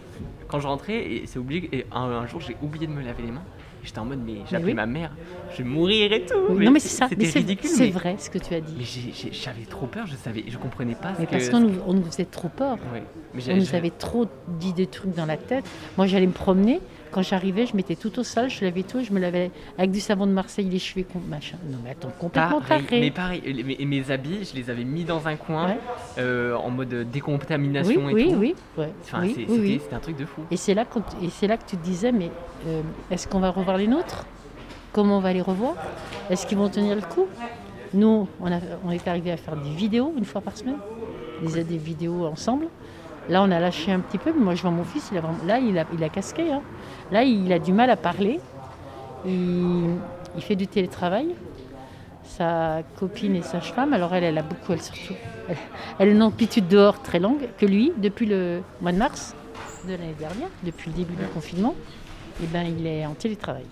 [0.47, 3.31] quand je rentrais, et c'est oublié, et un, jour, j'ai oublié de me laver les
[3.31, 3.43] mains.
[3.83, 5.11] J'étais en mode, mais j'ai appelé ma mère,
[5.51, 6.53] je vais mourir et tout.
[6.53, 7.69] non, mais c'est ça, c'était ridicule.
[7.69, 8.75] C'est vrai ce que tu as dit.
[8.77, 11.11] Mais j'avais trop peur, je savais, je comprenais pas.
[11.19, 12.77] Mais parce qu'on nous, faisait trop peur.
[13.33, 15.65] Mais on nous avait trop dit des trucs dans la tête.
[15.97, 16.79] Moi, j'allais me promener,
[17.13, 19.99] quand j'arrivais, je mettais tout au sol, je lavais tout, je me lavais avec du
[19.99, 21.57] savon de Marseille les cheveux, machin.
[21.69, 25.27] Non mais attends, complètement pareil, Mais pareil, mes, mes, habits, je les avais mis dans
[25.27, 25.75] un coin
[26.17, 28.39] euh, en mode décontamination oui, et tout.
[28.39, 29.79] Oui, oui, oui.
[29.81, 30.41] C'était un truc de fou.
[30.49, 30.85] Et c'est là,
[31.21, 32.31] et c'est là que tu te disais, mais
[32.67, 34.25] euh, est-ce qu'on va revoir les nôtres?
[34.91, 35.75] Comment on va les revoir?
[36.29, 37.27] Est-ce qu'ils vont tenir le coup?
[37.93, 40.77] Nous, on, a, on est arrivé à faire des vidéos une fois par semaine,
[41.43, 42.67] des, des vidéos ensemble.
[43.29, 45.11] Là, on a lâché un petit peu, mais moi, je vois mon fils,
[45.45, 46.51] là, il a, a casqué.
[46.51, 46.61] hein.
[47.11, 48.39] Là, il a du mal à parler.
[49.25, 49.97] Il,
[50.39, 51.35] fait du télétravail.
[52.23, 55.13] Sa copine est sage-femme, alors elle, elle a beaucoup, elle surtout.
[55.47, 55.57] Elle,
[55.99, 59.35] elle a une amplitude dehors très longue que lui, depuis le mois de mars
[59.85, 61.75] de l'année dernière, depuis le début du confinement,
[62.41, 63.65] eh ben, il est en télétravail.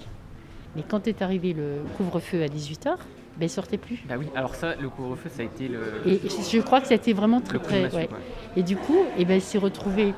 [0.76, 2.96] Mais quand est arrivé le couvre-feu à 18h,
[3.38, 4.04] ben, sortait plus.
[4.08, 6.94] Bah oui, alors ça, le couvre-feu, ça a été le, Et je crois que ça
[6.94, 8.10] a été vraiment très massue, ouais.
[8.56, 10.14] Et du coup, eh ben, il s'est retrouvé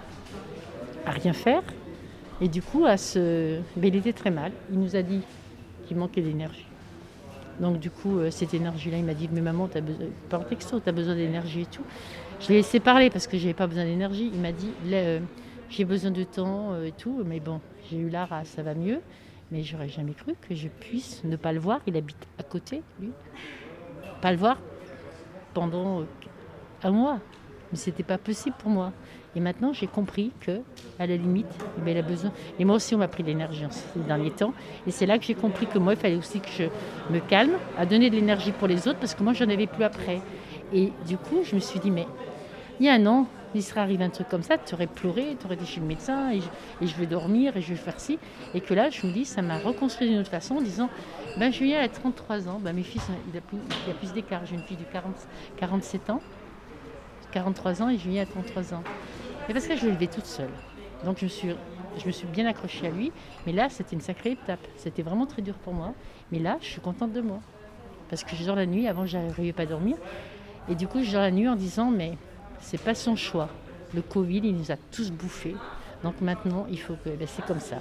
[1.05, 1.63] à rien faire.
[2.41, 3.59] Et du coup, à se...
[3.75, 4.51] ben, il était très mal.
[4.71, 5.21] Il nous a dit
[5.87, 6.65] qu'il manquait d'énergie.
[7.59, 10.07] Donc du coup, euh, cette énergie-là, il m'a dit, mais maman, as besoin...
[10.29, 11.83] par texto, tu as besoin d'énergie et tout.
[12.41, 14.31] Je l'ai laissé parler parce que je n'avais pas besoin d'énergie.
[14.33, 15.19] Il m'a dit, euh,
[15.69, 17.21] j'ai besoin de temps euh, et tout.
[17.25, 18.99] Mais bon, j'ai eu l'art, à- ça va mieux.
[19.53, 21.79] Mais j'aurais jamais cru que je puisse ne pas le voir.
[21.85, 23.11] Il habite à côté, lui.
[24.19, 24.57] Pas le voir
[25.53, 26.05] pendant euh,
[26.81, 27.19] un mois.
[27.71, 28.91] Mais c'était pas possible pour moi.
[29.35, 30.61] Et maintenant, j'ai compris que,
[30.97, 31.45] à la limite,
[31.77, 32.31] eh ben, il a besoin.
[32.57, 34.55] Et moi aussi, on m'a pris de l'énergie en ces derniers temps.
[34.87, 36.63] Et c'est là que j'ai compris que moi, il fallait aussi que je
[37.13, 39.83] me calme, à donner de l'énergie pour les autres, parce que moi, j'en avais plus
[39.83, 40.19] après.
[40.73, 42.07] Et du coup, je me suis dit, mais
[42.79, 45.35] il y a un an, il serait arrivé un truc comme ça, tu aurais pleuré,
[45.39, 46.41] tu aurais été chez le médecin, et
[46.81, 48.19] je, vais dormir, et je vais faire ci.
[48.53, 50.89] Et que là, je me dis, ça m'a reconstruit d'une autre façon, en disant,
[51.37, 53.57] ben, Julien a 33 ans, ben, mes fils, il a plus,
[53.89, 54.45] a plus d'écart.
[54.45, 55.15] J'ai une fille de 40,
[55.57, 56.21] 47 ans,
[57.31, 58.83] 43 ans, et Julien a 33 ans.
[59.49, 60.51] Et parce que je l'ai toute seule.
[61.03, 61.49] Donc je me suis,
[61.97, 63.11] je me suis bien accrochée à lui.
[63.45, 64.65] Mais là, c'était une sacrée étape.
[64.77, 65.93] C'était vraiment très dur pour moi.
[66.31, 67.39] Mais là, je suis contente de moi.
[68.09, 68.87] Parce que je dors la nuit.
[68.87, 69.97] Avant, je n'arrivais pas à dormir.
[70.69, 72.17] Et du coup, je dors la nuit en disant, mais
[72.63, 73.49] c'est pas son choix.
[73.93, 75.55] Le Covid, il nous a tous bouffés.
[76.03, 77.09] Donc maintenant, il faut que.
[77.09, 77.77] ben, c'est comme ça.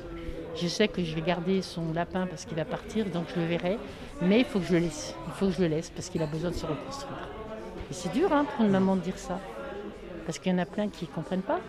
[0.55, 3.47] Je sais que je vais garder son lapin parce qu'il va partir, donc je le
[3.47, 3.79] verrai.
[4.21, 5.15] Mais il faut que je le laisse.
[5.29, 7.29] Il faut que je le laisse parce qu'il a besoin de se reconstruire.
[7.91, 9.41] Et c'est dur hein, pour une maman de dire ça.
[10.27, 11.61] Parce qu'il y en a plein qui ne comprennent pas.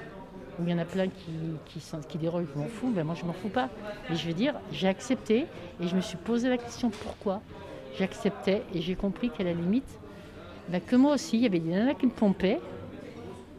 [0.60, 3.26] Ou il y en a plein qui, qui, diront je m'en fous, ben moi je
[3.26, 3.70] m'en fous pas.
[4.10, 5.48] Mais je veux dire, j'ai accepté
[5.82, 7.42] et je me suis posé la question pourquoi?
[7.98, 9.90] J'acceptais et j'ai compris qu'à la limite,
[10.70, 12.60] ben, que moi aussi, il y avait des nanas qui me pompaient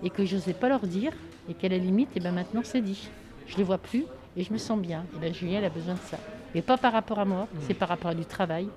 [0.05, 1.13] et que je n'osais pas leur dire
[1.49, 3.09] et qu'à la limite, et ben maintenant c'est dit.
[3.47, 4.05] Je les vois plus
[4.37, 5.05] et je me sens bien.
[5.17, 6.19] Et ben Julien, a besoin de ça.
[6.55, 8.69] Mais pas par rapport à moi, c'est par rapport à du travail,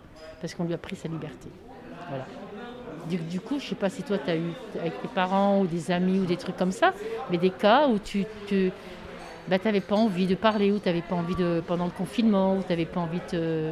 [0.41, 1.49] parce qu'on lui a pris sa liberté.
[2.09, 2.25] Voilà.
[3.07, 5.91] Du, coup, je sais pas si toi, tu as eu avec tes parents ou des
[5.91, 6.93] amis ou des trucs comme ça,
[7.29, 8.71] mais des cas où tu tu
[9.47, 12.57] bah, n'avais pas envie de parler, ou tu n'avais pas envie de, pendant le confinement,
[12.57, 13.71] ou tu n'avais pas envie de...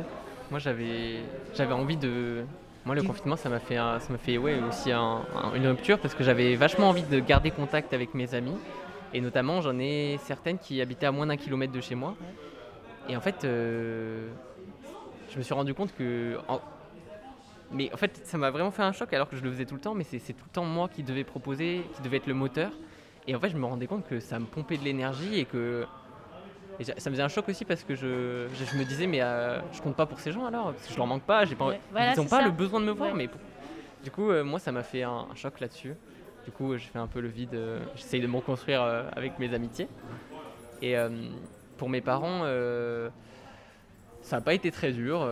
[0.51, 2.45] Moi, j'avais envie de.
[2.85, 5.67] Moi, le confinement, ça m'a fait, un- ça m'a fait ouais, aussi un- un- une
[5.67, 8.55] rupture parce que j'avais vachement envie de garder contact avec mes amis.
[9.13, 12.15] Et notamment, j'en ai certaines qui habitaient à moins d'un kilomètre de chez moi.
[13.09, 14.29] Et en fait, euh,
[15.31, 16.37] je me suis rendu compte que.
[16.47, 16.61] en-
[17.71, 19.73] Mais en fait, ça m'a vraiment fait un choc alors que je le faisais tout
[19.75, 19.95] le temps.
[19.95, 22.71] Mais c'est, c'est tout le temps moi qui devais proposer, qui devait être le moteur.
[23.27, 25.85] Et en fait, je me rendais compte que ça me pompait de l'énergie et que.
[26.79, 29.21] Et ça me faisait un choc aussi parce que je, je, je me disais, mais
[29.21, 31.55] euh, je compte pas pour ces gens alors, parce que je leur manque pas, j'ai
[31.55, 32.45] pas, Ouais, voilà, ils n'ont pas ça.
[32.45, 33.11] le besoin de me voir.
[33.11, 33.15] Ouais.
[33.17, 33.39] Mais pour-
[34.03, 35.95] du coup, euh, moi, ça m'a fait un, un choc là-dessus.
[36.43, 38.81] Du coup, euh, je fais un peu le vide, euh, j'essaye de me reconstruire
[39.15, 39.87] avec mes amitiés.
[40.81, 40.95] Et
[41.77, 42.41] pour mes parents,
[44.21, 45.27] ça n'a pas été très dur.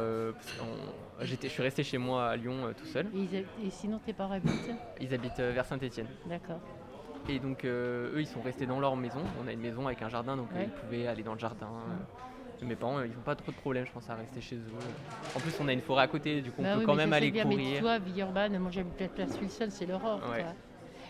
[1.21, 3.07] j'étais, je suis resté chez moi à Lyon tout seul.
[3.13, 3.35] Et, ils
[3.67, 6.07] et sinon, tes parents habitent Ils habitent vers Saint-Etienne.
[6.25, 6.59] D'accord.
[7.29, 9.21] Et donc, euh, eux, ils sont restés dans leur maison.
[9.43, 10.65] On a une maison avec un jardin, donc euh, Ouais.
[10.65, 11.67] ils pouvaient aller dans le jardin.
[11.67, 12.65] euh.
[12.65, 14.61] Mes parents, ils n'ont pas trop de problèmes, je pense, à rester chez eux.
[15.35, 16.95] En plus, on a une forêt à côté, du coup, on Bah peut oui, quand
[16.95, 17.79] mais même aller bien, Mais courir.
[17.81, 20.21] toi, vie urbaine, moi j'habite la place Wilson, c'est l'horreur.
[20.31, 20.43] Ouais.
[20.43, 20.53] quoi.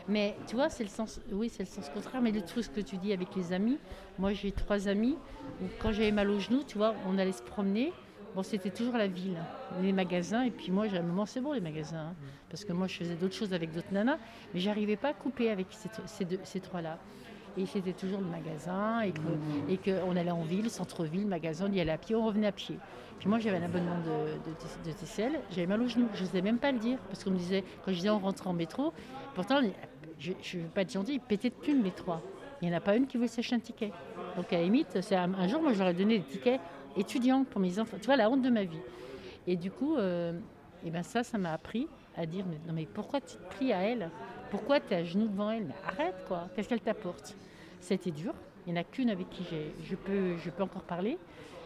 [0.07, 2.21] Mais tu vois, c'est le sens, oui, c'est le sens contraire.
[2.23, 3.77] Mais le truc que tu dis avec les amis,
[4.17, 5.15] moi j'ai trois amis
[5.61, 7.93] où quand j'avais mal au genou, tu vois, on allait se promener.
[8.35, 9.37] Bon, c'était toujours la ville,
[9.81, 10.43] les magasins.
[10.43, 12.07] Et puis moi, j'ai un moment, c'est bon les magasins.
[12.09, 12.15] hein,
[12.49, 14.17] parce que moi, je faisais d'autres choses avec d'autres nanas.
[14.53, 16.97] Mais j'arrivais pas à couper avec ces, ces deux- ces trois-là.
[17.55, 19.01] Et c'était toujours le magasin.
[19.01, 19.19] Et que-
[19.71, 22.51] et qu'on allait en ville, centre-ville, magasin, on y allait à pied, on revenait à
[22.51, 22.79] pied.
[23.19, 26.09] Puis moi, j'avais un abonnement de, de, de TCL, j'avais mal au genou.
[26.13, 28.49] Je n'osais même pas le dire, parce qu'on me disait, quand je disais on rentrait
[28.49, 28.93] en métro,
[29.35, 29.61] pourtant,
[30.19, 32.21] je ne veux pas être gentil, ils pétaient de thunes les trois.
[32.61, 33.91] Il n'y en a pas une qui voulait s'acheter un ticket.
[34.35, 36.59] Donc à la limite, un, un jour, moi, j'aurais donné des tickets
[36.95, 37.97] étudiants pour mes enfants.
[37.99, 38.81] Tu vois, la honte de ma vie.
[39.47, 40.33] Et du coup, euh,
[40.85, 43.81] et ben ça, ça m'a appris à dire, non mais pourquoi tu te plies à
[43.81, 44.09] elle?
[44.51, 45.65] Pourquoi tu es à genoux devant elle?
[45.65, 46.47] Mais arrête, quoi.
[46.55, 47.35] Qu'est-ce qu'elle t'apporte?
[47.79, 48.33] C'était dur.
[48.65, 49.43] Il n'y en a qu'une avec qui
[49.83, 51.17] je peux, je peux encore parler.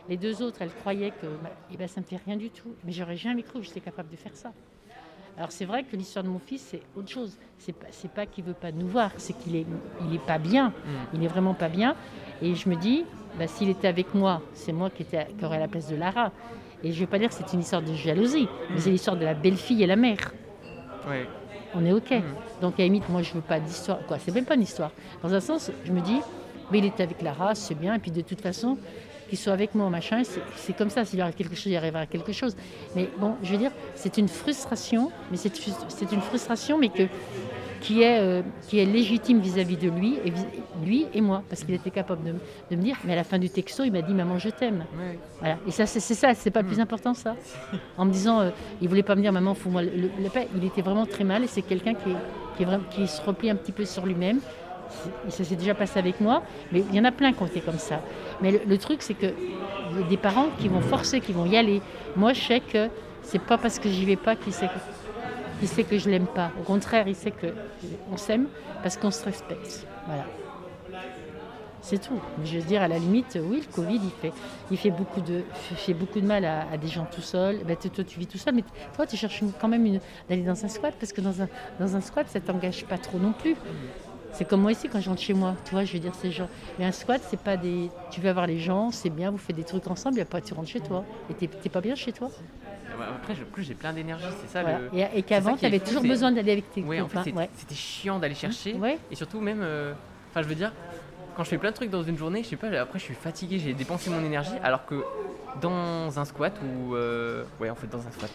[0.09, 2.49] Les deux autres, elles croyaient que bah, eh ben, ça ne me fait rien du
[2.49, 2.73] tout.
[2.85, 4.53] Mais j'aurais jamais cru que j'étais capable de faire ça.
[5.37, 7.37] Alors c'est vrai que l'histoire de mon fils, c'est autre chose.
[7.59, 9.65] C'est pas, c'est pas qu'il veut pas nous voir, c'est qu'il est,
[10.07, 10.69] il est pas bien.
[10.69, 10.71] Mm.
[11.13, 11.95] Il est vraiment pas bien.
[12.41, 13.05] Et je me dis,
[13.37, 16.31] bah, s'il était avec moi, c'est moi qui, étais, qui aurais la place de Lara.
[16.83, 19.25] Et je vais pas dire que c'est une histoire de jalousie, mais c'est l'histoire de
[19.25, 20.33] la belle-fille et la mère.
[21.07, 21.27] Ouais.
[21.73, 22.13] on est OK.
[22.61, 23.99] Donc à la limite, moi je veux pas d'histoire.
[24.07, 24.91] Quoi, c'est même pas une histoire.
[25.23, 26.19] Dans un sens, je me dis,
[26.71, 27.93] mais il était avec la race, c'est bien.
[27.95, 28.77] Et puis de toute façon,
[29.27, 31.05] qu'il soit avec moi, machin, c'est- comme ça.
[31.05, 32.55] S'il y arrive quelque chose, il arrivera quelque chose.
[32.95, 37.03] Mais bon, je veux dire, c'est une frustration, mais c'est une frustration, mais que
[37.79, 40.33] qui est, euh, qui est légitime vis-à-vis de lui et,
[40.83, 43.51] lui et moi, parce qu'il était capable de, me dire, mais à la fin du
[43.51, 44.83] texto, il m'a dit Maman, je t'aime.
[45.39, 45.57] Voilà.
[45.67, 46.81] Et ça, c'est ça, c'est pas le plus Mm.
[46.81, 47.35] important, ça.
[47.97, 48.49] En me disant, euh,
[48.81, 50.47] il voulait pas me dire Maman, fous-moi le, la paix.
[50.57, 52.15] Il était vraiment très mal et c'est quelqu'un qui, est-
[52.57, 54.39] qui, est vraiment- qui se replie un petit peu sur lui-même.
[55.29, 57.61] Ça s'est déjà passé avec moi, mais il y en a plein qui ont été
[57.61, 58.01] comme ça.
[58.41, 59.33] Mais le, truc, c'est que
[60.09, 61.81] des parents qui vont forcer, qui vont y aller.
[62.15, 62.89] Moi, je sais que
[63.21, 66.27] c'est pas parce que j'y vais pas qu'il sait que, qu'il sait que je l'aime
[66.27, 66.51] pas.
[66.59, 67.47] Au contraire, il sait que
[68.11, 68.47] on s'aime
[68.81, 69.85] parce qu'on se respecte.
[70.05, 70.25] Voilà.
[71.81, 72.19] C'est tout.
[72.43, 74.33] Je veux dire, à la limite, oui, le Covid, il fait,
[74.69, 75.43] il fait, beaucoup, de,
[75.77, 77.59] fait beaucoup de mal à, des gens tout seuls.
[77.65, 80.67] Ben, toi, tu vis tout seul, mais toi, tu cherches quand même d'aller dans un
[80.67, 81.47] squat, parce que dans un,
[81.79, 83.55] dans un squat, ça t'engage pas trop non plus.
[84.37, 86.29] C'est comme moi ici quand je rentre chez moi, tu vois, je veux dire, ces
[86.29, 86.47] gens.
[86.77, 87.89] Mais un squat, c'est pas des.
[88.11, 90.53] Tu vas voir les gens, c'est bien, vous faites des trucs ensemble, et après tu
[90.53, 91.03] rentres chez toi.
[91.31, 92.29] Et t'es t'es pas bien chez toi.
[93.15, 94.77] Après, je- plus j'ai plein d'énergie, c'est ça Voilà.
[94.79, 94.89] le.
[94.95, 97.23] Et, et qu'avant, tu avais toujours c'est- besoin d'aller avec tes Ouais, en fait, copains.
[97.23, 97.49] c'est- ouais.
[97.55, 98.73] c'était chiant d'aller chercher.
[98.75, 98.99] Ouais.
[99.09, 99.61] Et surtout, même.
[99.63, 99.93] euh,
[100.29, 100.71] Enfin, je veux dire,
[101.35, 103.15] quand je fais plein de trucs dans une journée, je sais pas, après, je suis
[103.15, 105.03] fatigué, j'ai dépensé mon énergie, alors que
[105.61, 106.93] dans un squat ou.
[106.95, 108.29] euh, Ouais, en fait, dans un squat.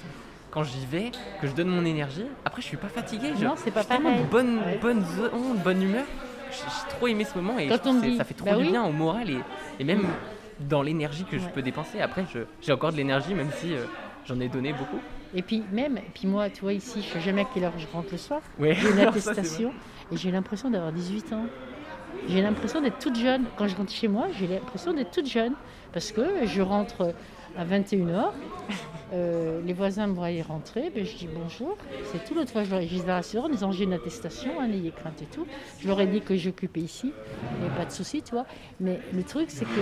[0.53, 1.11] Quand j'y vais,
[1.41, 3.29] que je donne mon énergie, après, je suis pas fatigué.
[3.38, 4.21] je- Non, c'est pas pareil.
[4.31, 4.79] bonne, Ouais.
[4.81, 6.05] bonne, onde, bonne humeur.
[6.51, 8.71] J'ai trop aimé ce moment et je dit- ça fait trop bah du oui.
[8.71, 9.38] bien au moral et,
[9.81, 10.07] et même
[10.61, 12.03] dans l'énergie que je peux dépenser.
[12.03, 12.27] Après,
[12.61, 13.85] j'ai encore de l'énergie, même si euh,
[14.27, 15.01] j'en ai donné beaucoup.
[15.35, 17.87] Et puis même, puis moi, tu vois, ici, je sais jamais à quelle heure je
[17.91, 18.43] rentre le soir.
[18.59, 19.73] Ouais, J'ai une ça, attestation
[20.12, 21.47] et j'ai l'impression d'avoir 18 ans.
[22.29, 23.47] J'ai l'impression d'être toute jeune.
[23.57, 25.55] Quand je rentre chez moi, j'ai l'impression d'être toute jeune.
[25.95, 27.15] Parce que je rentre
[27.57, 28.31] à 21h,
[29.12, 31.77] euh, les voisins me voient rentrer, ben je dis bonjour.
[32.07, 32.35] C'est tout.
[32.35, 35.21] L'autre fois, je leur ai dit rassurant en disant j'ai une attestation, hein, n'ayez crainte
[35.23, 35.47] et tout.
[35.81, 37.12] Je leur ai dit que j'occupais ici,
[37.57, 38.47] il n'y a pas de souci, tu vois.
[38.81, 39.81] Mais le truc, c'est que,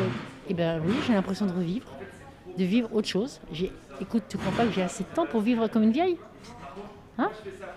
[0.49, 1.87] eh ben oui, j'ai l'impression de revivre,
[2.59, 3.41] de vivre autre chose.
[4.01, 6.17] Écoute, tu crois pas que j'ai assez de temps pour vivre comme une vieille?
[7.19, 7.31] Hein?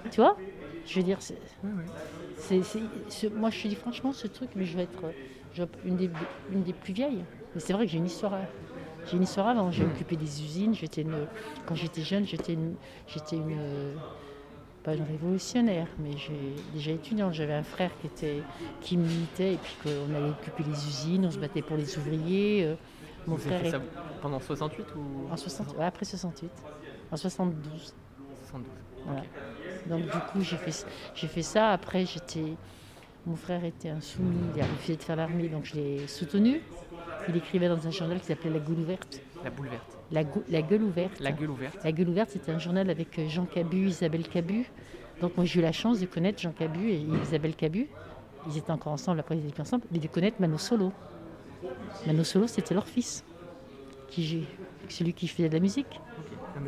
[0.10, 0.38] Tu vois?
[0.86, 1.38] Je veux dire, c'est,
[3.34, 5.12] moi, je te dis franchement, ce truc, mais je vais être euh,
[5.54, 6.10] je une, des,
[6.52, 7.24] une des plus vieilles.
[7.54, 8.34] Mais c'est vrai que j'ai une histoire.
[9.06, 9.72] J'ai une histoire avant.
[9.72, 10.74] J'ai occupé des usines.
[10.74, 11.28] J'étais une-
[11.66, 13.96] quand j'étais jeune, j'étais une, j'étais une, euh,
[14.84, 17.34] pas une révolutionnaire, mais j'ai déjà étudiante.
[17.34, 18.44] J'avais un frère qui était,
[18.82, 21.26] qui militait et puis qu'on allait occuper les usines.
[21.26, 22.64] On se battait pour les ouvriers.
[22.66, 22.76] euh,
[23.28, 23.82] mon Vous avez frère fait est ça
[24.22, 25.28] pendant 68 ou?
[25.32, 26.52] En 60, ouais, après 68,
[27.12, 27.94] en 72.
[28.42, 28.68] 72
[29.06, 29.26] Voilà.
[29.86, 31.72] Donc du coup, j'ai fait, j'ai fait ça.
[31.72, 32.58] Après, j'étais,
[33.26, 36.62] mon frère était insoumis, il a refusé de faire l'armée, donc je l'ai soutenu.
[37.30, 39.22] Il écrivait dans un journal qui s'appelait La Gueule ouverte.
[39.44, 39.98] La boule verte.
[40.12, 40.24] La,
[40.62, 41.20] Gueule ouverte.
[41.20, 41.84] La gueule ouverte.
[41.84, 44.66] La Gueule ouverte, c'était un journal avec euh, Jean Cabu, Isabelle Cabu.
[45.22, 47.88] Donc moi, j'ai eu la chance de connaître Jean Cabu et Isabelle Cabu.
[48.48, 50.92] Ils étaient encore ensemble, après ils étaient ensemble, mais de connaître Mano Solo.
[52.06, 53.24] Mano Solo, c'était leur fils,
[54.10, 54.46] qui,
[54.90, 55.88] celui qui faisait de la musique.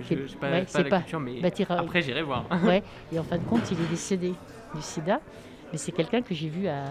[0.08, 2.46] Quel- je n'ai pas, ouais, pas c'est la pas- culture, mais t'iras- après j'irai voir.
[2.64, 2.82] Ouais,
[3.14, 4.34] et en fin de compte, il est décédé
[4.74, 5.20] du sida.
[5.72, 6.86] Mais c'est quelqu'un que j'ai vu à,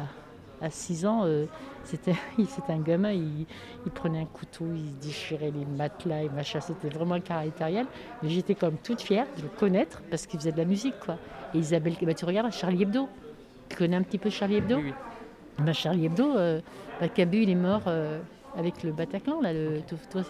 [0.64, 1.22] à 6 ans.
[1.24, 1.46] euh,
[1.84, 2.14] c'était
[2.68, 3.46] un gamin, il,
[3.84, 6.60] il prenait un couteau, il déchirait les matelas et machin.
[6.60, 7.86] C'était vraiment caractériel.
[8.22, 10.98] Mais j'étais comme toute fière de le connaître parce qu'il faisait de la musique.
[11.04, 11.16] quoi.
[11.54, 13.08] Et Isabelle, bah, tu regardes Charlie Hebdo.
[13.68, 15.64] Tu connais un petit peu Charlie Hebdo Oui, oui.
[15.64, 16.60] bah, Charlie Hebdo, euh,
[17.00, 18.18] bah, Cabu, il est mort euh,
[18.56, 19.40] avec le Bataclan.
[19.40, 20.22] Là, le, tout- toi,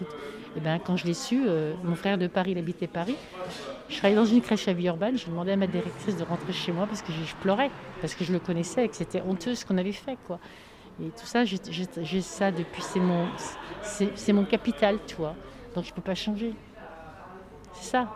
[0.56, 3.16] et ben, quand je l'ai su, euh, mon frère de Paris, il habitait Paris.
[3.88, 5.18] Je travaillais dans une crèche à Villeurbanne.
[5.18, 7.70] J'ai demandé à ma directrice de rentrer chez moi parce que je, je pleurais,
[8.04, 10.18] parce que je le connaissais et que c'était honteux ce qu'on avait fait.
[10.26, 10.38] Quoi.
[11.02, 12.82] Et tout ça, j'ai- ça depuis.
[12.82, 13.26] C'est mon,
[14.34, 15.34] mon capital, tu vois.
[15.74, 16.52] Donc je ne peux pas changer.
[17.72, 18.10] C'est ça.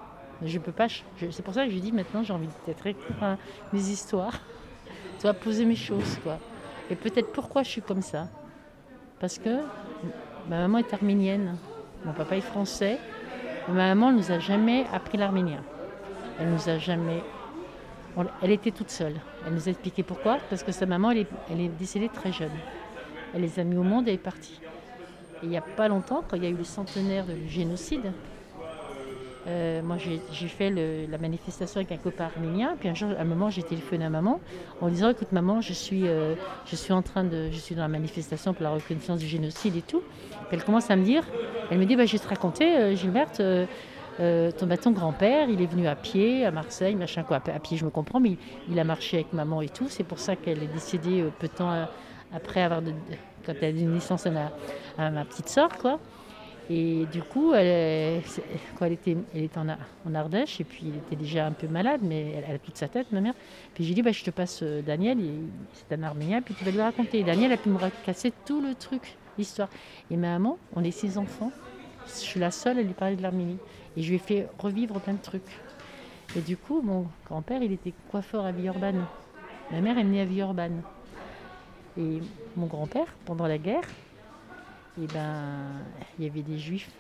[0.45, 0.89] Je peux pas.
[1.31, 3.39] C'est pour ça que je dis maintenant, j'ai envie de peut-être écrire un-
[3.73, 4.39] mes histoires.
[5.17, 6.37] Tu vois, poser mes choses, quoi.
[6.91, 8.29] Et peut-être pourquoi je suis comme ça.
[9.21, 9.57] Parce que
[10.51, 11.57] ma maman est arménienne,
[12.05, 12.99] mon papa est français.
[13.69, 15.63] Ma maman ne nous a jamais appris l'arménien.
[16.39, 17.23] Elle nous a jamais.
[18.43, 19.15] Elle était toute seule.
[19.47, 20.39] Elle nous a expliqué pourquoi.
[20.51, 21.27] Parce que sa maman, elle
[21.61, 22.51] est, décédée très jeune.
[23.35, 24.61] Elle les a mis au monde et est partie.
[25.43, 28.13] Et il n'y a pas longtemps, quand il y a eu le centenaire du génocide,
[29.47, 32.77] euh, moi j'ai fait la manifestation avec un copain arménien.
[32.79, 34.41] Puis un jour, à un moment, j'ai téléphoné à maman
[34.81, 36.35] en disant Écoute, maman, je suis, euh,
[36.67, 37.49] je suis en train de.
[37.51, 40.03] Je suis dans la manifestation pour la reconnaissance du génocide et tout.
[40.51, 41.23] Elle commence à me dire
[41.71, 43.41] Elle me dit bah, Je vais te raconter, euh, Gilberte.
[44.21, 47.37] Euh, ton, bah, ton grand-père, il est venu à pied à Marseille, machin quoi.
[47.37, 48.37] À pied, je me comprends, mais
[48.69, 49.87] il, a marché avec maman et tout.
[49.89, 51.85] C'est pour ça qu'elle est décédée euh, peu de temps euh,
[52.35, 52.83] après avoir,
[53.47, 54.31] quand elle a donné naissance à
[55.11, 56.01] ma, petite sœur, quoi.
[56.71, 58.23] Et du coup, elle,
[58.79, 61.67] quand elle était, elle était en, en, Ardèche, et puis elle était déjà un peu
[61.67, 63.35] malade, mais elle, a toute sa tête, ma mère.
[63.73, 65.17] Puis j'ai dit, bah, je te passe Daniel,
[65.73, 67.21] c'est un Arménien, puis tu vas lui raconter.
[67.21, 69.69] Et Daniel a pu me casser tout le truc, l'histoire.
[70.11, 71.53] Et ma maman, on est six enfants,
[72.07, 73.59] je suis la seule à lui parler de l'Arménie.
[73.99, 75.59] Et je lui ai fait revivre plein de trucs.
[76.37, 79.05] Et du coup, mon grand-père, il était coiffeur à Villeurbanne.
[79.73, 80.83] Ma mère est née à Villeurbanne.
[81.99, 82.21] Et
[82.57, 85.57] mon grand-père, pendant la guerre, et eh ben,
[86.17, 86.91] il y avait des juifs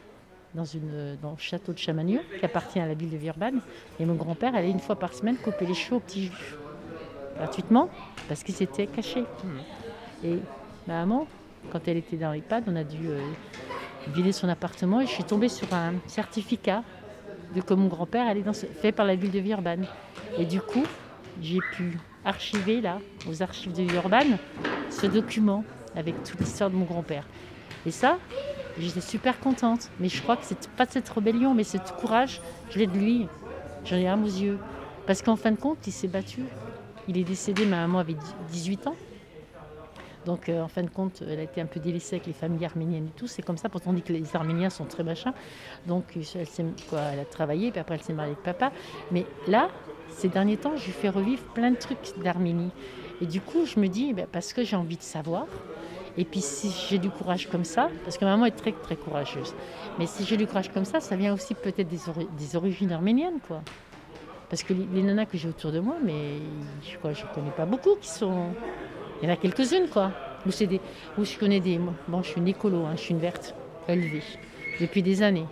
[0.54, 3.60] dans, une, dans le château de Chamagneux, qui appartient à la ville de Villeurbanne.
[4.00, 6.56] Et mon grand-père allait une fois par semaine couper les cheveux aux petits juifs,
[7.36, 7.90] gratuitement,
[8.26, 9.22] parce qu'ils s'étaient cachés.
[9.22, 10.26] Mmh.
[10.26, 10.38] Et
[10.88, 11.28] ma maman,
[11.70, 13.20] quand elle était dans l'EHPAD, on a dû euh,
[14.14, 16.82] vider son appartement et je suis tombée sur un certificat
[17.54, 19.86] de que mon grand-père allait dans fait par la ville de Villeurbanne.
[20.38, 20.84] Et du coup,
[21.40, 24.38] j'ai pu archiver là, aux archives de Villeurbanne,
[24.90, 25.64] ce document
[25.96, 27.24] avec toute l'histoire de mon grand-père.
[27.86, 28.18] Et ça,
[28.78, 29.90] j'étais super contente.
[30.00, 33.26] Mais je crois que c'est pas cette rébellion, mais ce courage, je l'ai de lui.
[33.84, 34.58] J'en ai un aux yeux.
[35.06, 36.42] Parce qu'en fin de compte, il s'est battu.
[37.08, 38.16] Il est décédé, ma maman avait
[38.52, 38.96] 18 ans.
[40.26, 42.64] Donc, euh, en fin de compte, elle a été un peu délaissée avec les familles
[42.64, 43.26] arméniennes et tout.
[43.26, 43.68] C'est comme ça.
[43.68, 45.32] Pourtant, on dit que les Arméniens sont très machins.
[45.86, 48.72] Donc, elle, quoi, elle a travaillé, puis après, elle s'est mariée avec papa.
[49.10, 49.68] Mais là,
[50.10, 52.70] ces derniers temps, je lui fais revivre plein de trucs d'Arménie.
[53.20, 55.46] Et du coup, je me dis, eh ben, parce que j'ai envie de savoir,
[56.16, 59.54] et puis si j'ai du courage comme ça, parce que maman est très très courageuse,
[59.98, 63.62] mais si j'ai du courage comme ça, ça vient aussi peut-être des, origines arméniennes, quoi.
[64.50, 66.38] Parce que les, nanas que j'ai autour de moi, mais
[66.82, 68.46] je ne connais pas beaucoup qui sont
[69.20, 70.12] il y en a quelques-unes, quoi.
[70.46, 70.50] Où,
[71.20, 71.80] où je connais des.
[72.06, 73.54] Bon, je suis une écolo, hein, je suis une verte,
[73.88, 74.22] élevée,
[74.80, 75.46] depuis des années.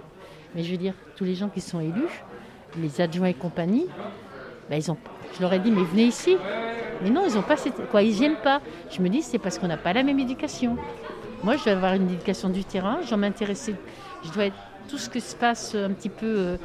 [0.55, 2.23] Mais je veux dire, tous les gens qui sont élus,
[2.79, 3.87] les adjoints et compagnie,
[4.71, 4.97] ben ils ont,
[5.35, 6.37] je leur ai dit, mais venez ici.
[7.03, 7.91] Mais non, ils n'ont pas cette.
[7.91, 8.61] Quoi, ils viennent pas.
[8.91, 10.77] Je me dis, c'est parce qu'on n'a pas la même éducation.
[11.43, 13.75] Moi, je dois avoir une éducation du terrain, je dois m'intéresser.
[14.25, 14.57] Je dois être
[14.89, 16.27] tout ce qui se passe un petit peu.
[16.27, 16.57] Euh,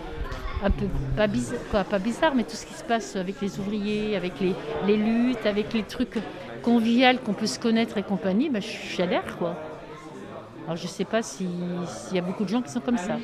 [0.64, 0.86] un peu
[1.18, 4.40] pas bizarre, quoi, pas bizarre, mais tout ce qui se passe avec les ouvriers, avec
[4.40, 4.54] les,
[4.86, 6.20] les luttes, avec les trucs
[6.62, 9.56] convivial qu'on peut se connaître et compagnie, bah, j'adhère quoi.
[10.66, 11.50] Alors je sais pas s'il
[12.14, 13.18] y a beaucoup de gens qui sont comme ça.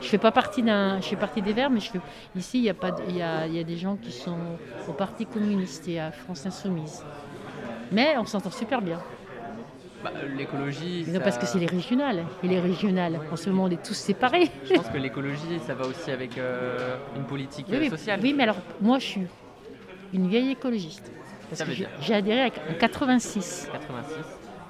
[0.00, 2.00] Je fais pas partie d'un, je fais partie des Verts, mais je fais,
[2.36, 4.38] ici il y a pas, il y a, y a, des gens qui sont
[4.86, 7.02] au Parti communiste et à France Insoumise.
[7.90, 9.00] Mais on s'entend super bien.
[10.04, 11.04] Bah, l'écologie.
[11.22, 12.24] parce que c'est les régionales.
[12.44, 14.50] Et les régionales, en ce moment, on est tous séparés.
[14.64, 18.20] Je pense que l'écologie, ça va aussi avec euh, une politique sociale.
[18.22, 19.26] Oui, mais alors, moi, je suis
[20.12, 21.10] une vieille écologiste.
[22.00, 23.68] J'ai adhéré en 86.
[23.72, 24.16] 86.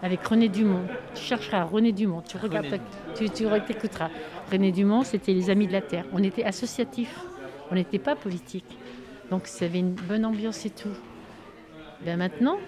[0.02, 0.84] Avec René Dumont.
[1.14, 2.78] Tu chercheras René Dumont, tu regardes,
[3.16, 4.10] tu, tu écouteras.
[4.50, 6.04] René Dumont, c'était les Amis de la Terre.
[6.12, 7.18] On était associatifs,
[7.70, 8.78] on n'était pas politique.
[9.30, 10.94] Donc ça avait une bonne ambiance et tout.
[12.04, 12.58] Ben maintenant,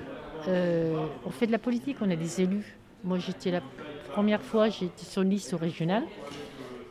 [0.49, 2.77] euh, on fait de la politique, on a des élus.
[3.05, 3.63] Moi, j'étais la
[4.13, 6.03] première fois, j'étais sur une liste au régional,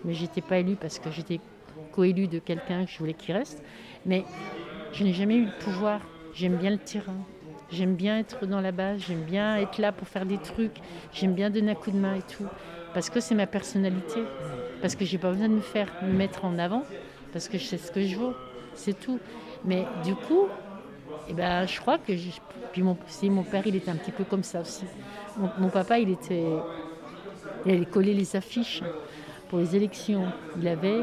[0.06, 1.42] mais j'étais pas élue parce que j'étais
[1.92, 3.62] co-élue de quelqu'un que je voulais qu'il reste.
[4.06, 4.24] Mais
[4.94, 6.00] je n'ai jamais eu le pouvoir
[6.39, 7.17] J'aime bien le terrain.
[7.69, 10.78] J'aime bien être dans la base, j'aime bien être là pour faire des trucs,
[11.12, 12.45] j'aime bien donner un coup de main et tout.
[12.93, 14.23] Parce que c'est ma personnalité.
[14.80, 16.84] Parce que j'ai pas besoin de me faire me mettre en avant.
[17.34, 18.34] Parce que je sais ce que je vaux.
[18.73, 19.19] C'est tout.
[19.65, 20.47] Mais du coup,
[21.28, 22.13] eh ben, je crois que.
[22.71, 22.95] puis mon,
[23.43, 24.86] père, il était un petit peu comme ça aussi.
[25.58, 26.45] Mon, papa, il était.
[27.65, 28.82] Il allait coller les affiches
[29.49, 30.23] pour les élections.
[30.58, 31.02] Il avait.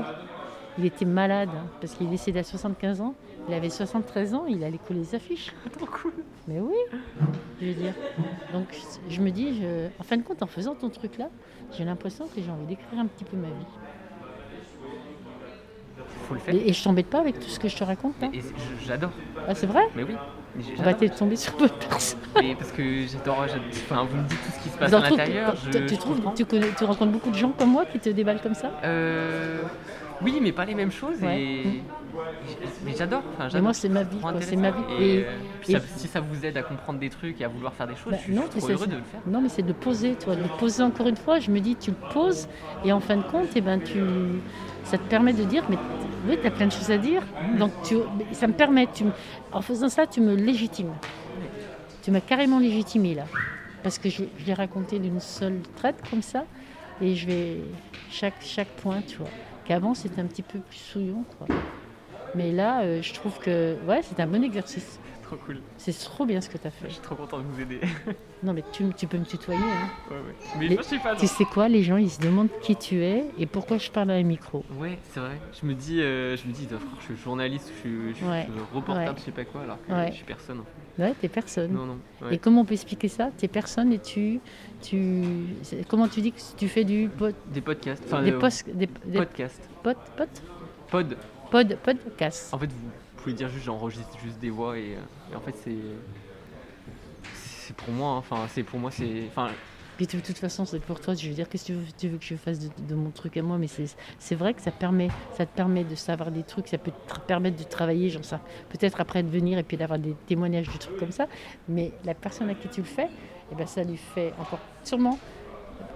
[0.79, 3.14] Il était malade parce qu'il est décédé à 75 ans.
[3.49, 5.53] Il avait 73 ans, il allait coller les affiches.
[5.73, 6.13] Trop cool.
[6.49, 6.75] Mais oui,
[7.61, 7.95] je veux dire.
[8.53, 8.67] Donc
[9.09, 9.63] je me dis,
[9.99, 11.29] en fin de compte, en faisant ton truc là,
[11.77, 13.67] j'ai l'impression que j'ai envie d'écrire un petit peu ma vie.
[16.29, 16.55] Faut le faire.
[16.55, 18.31] Et, je t'embête pas avec tout ce que je te raconte hein
[18.85, 19.13] J'adore.
[19.49, 20.15] Ah c'est vrai Mais oui.
[20.79, 22.19] On va peut-être tomber sur d'autres personnes.
[22.41, 25.55] Mais parce que j'adore, enfin, vous me dites tout ce qui se passe à l'intérieur.
[25.71, 28.73] Tu, trouves, tu, tu rencontres beaucoup de gens comme moi qui te déballent comme ça?
[28.85, 29.63] Euh,
[30.23, 31.23] Oui, mais pas les mêmes choses.
[31.23, 31.83] Et...
[32.85, 33.23] Mais j'adore.
[33.39, 34.19] Enfin, moi, c'est ma vie.
[34.41, 34.83] C'est ma vie.
[34.99, 35.25] Et,
[35.75, 38.13] euh, si ça vous aide à comprendre des trucs et à vouloir faire des choses,
[38.13, 39.21] bah, je suis, non, trop heureux de le faire.
[39.27, 41.39] Non, mais c'est de poser, toi, de poser encore une fois.
[41.39, 42.49] Je me dis, tu le poses
[42.85, 44.01] et en fin de compte, et eh ben, tu,
[44.85, 45.79] ça te permet de dire, mais
[46.29, 47.23] oui, tu as plein de choses à dire.
[47.59, 47.97] Donc, tu,
[48.33, 49.05] ça me permet, tu,
[49.53, 50.93] en faisant ça, tu me légitimes.
[52.03, 53.25] Tu m'as carrément légitimé là.
[53.83, 56.45] Parce que je, je l'ai raconté d'une seule traite comme ça.
[57.01, 57.57] Et je vais
[58.11, 59.29] chaque, chaque point, tu vois.
[59.67, 61.53] Qu'avant, c'était un petit peu plus souillon, quoi.
[62.35, 65.01] Mais là, euh, je trouve que ouais, c'est un bon exercice.
[65.27, 65.59] Trop cool.
[65.77, 66.87] C'est trop bien ce que tu as fait.
[66.89, 67.81] Je suis trop content de vous aider.
[68.45, 69.59] Non, mais tu, tu peux me tutoyer.
[69.61, 69.89] hein.
[70.11, 70.57] ouais, ouais.
[70.70, 71.16] Mais je sais pas.
[71.16, 74.12] Tu sais quoi, les gens, ils se demandent qui tu es et pourquoi je parle
[74.12, 74.64] à un micro.
[74.79, 75.39] Ouais, c'est vrai.
[75.61, 76.68] Je me dis, euh, je me dis,
[77.01, 78.47] je suis journaliste, je suis, je Ouais.
[78.49, 80.62] je reporter, sais pas quoi, alors que je suis personne.
[80.99, 81.72] Ouais, t'es personne.
[81.72, 81.99] Non, non.
[82.31, 83.31] Et comment on peut expliquer ça?
[83.37, 84.39] T'es personne et tu,
[84.81, 85.24] tu,
[85.89, 88.05] comment tu dis que tu fais du pod, Des podcasts.
[88.07, 89.68] Enfin, des euh, post, des, des podcasts.
[89.83, 90.29] pod, pod,
[90.91, 91.16] Pod.
[91.51, 92.55] pod, podcast.
[92.55, 92.91] En fait, vous
[93.27, 95.74] pouvez dire juste, j'enregistre juste des voix et, euh, en fait, c'est.
[97.35, 98.18] C'est pour moi, hein.
[98.18, 99.24] enfin, c'est pour moi, c'est.
[99.27, 99.49] Enfin,
[99.97, 101.14] Puis de toute façon, c'est pour toi.
[101.14, 103.59] Je veux dire, qu'est-ce que tu veux, que je fasse de, mon truc à moi?
[103.59, 106.93] Mais c'est vrai que ça, permet, ça te permet de savoir des trucs, ça peut
[106.93, 108.41] te permettre de travailler, genre ça.
[108.68, 111.27] Peut-être après de venir et puis d'avoir des témoignages de trucs comme ça.
[111.68, 113.09] Mais la personne à qui tu le fais,
[113.51, 115.18] eh ben, ça lui fait encore sûrement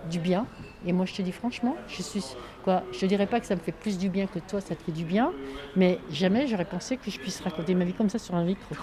[0.03, 0.49] du bien.
[0.83, 3.55] Et moi, je te dis franchement, je suis quoi Je te dirais pas que ça
[3.55, 5.35] me fait plus du bien que toi, ça te fait du bien,
[5.75, 8.75] mais jamais j'aurais pensé que je puisse raconter ma vie comme ça sur un micro.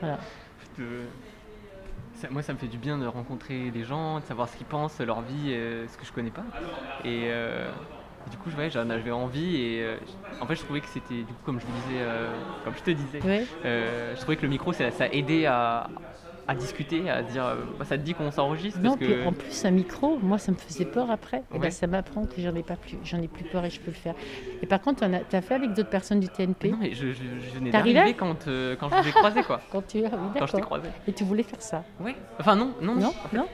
[0.00, 0.20] Voilà.
[2.12, 4.66] ça- moi, ça me fait du bien de rencontrer des gens, de savoir ce qu'ils
[4.66, 6.46] pensent, leur vie, euh, ce que je connais pas.
[7.00, 7.72] Et euh,
[8.26, 9.98] du coup, ouais, j'en avais envie et euh,
[10.40, 12.04] en fait, je trouvais que c'était, du coup, comme je disais,
[12.62, 13.20] comme je te disais,
[14.14, 15.94] je trouvais que le micro, ça, ça aidait à,
[16.48, 19.26] à discuter, à dire, euh, bah, ça te dit qu'on s'enregistre Non, parce puis que
[19.26, 21.38] en plus, un micro, moi, ça me faisait peur après.
[21.54, 21.70] Et ben, Ouais.
[21.70, 23.96] ça m'apprend que j'en ai pas plus, j'en ai plus peur et je peux le
[23.96, 24.14] faire.
[24.62, 27.22] Et par contre, tu as fait avec d'autres personnes du TNP non, mais je, je,
[27.44, 29.60] je venais d'arriver quand, euh, quand je vous ai croisé, quoi.
[29.70, 30.88] quand tu ah oui, Quand je t'ai croisé.
[31.06, 32.16] Et tu voulais faire ça Ouais.
[32.40, 33.46] Enfin, non, non, Non, non.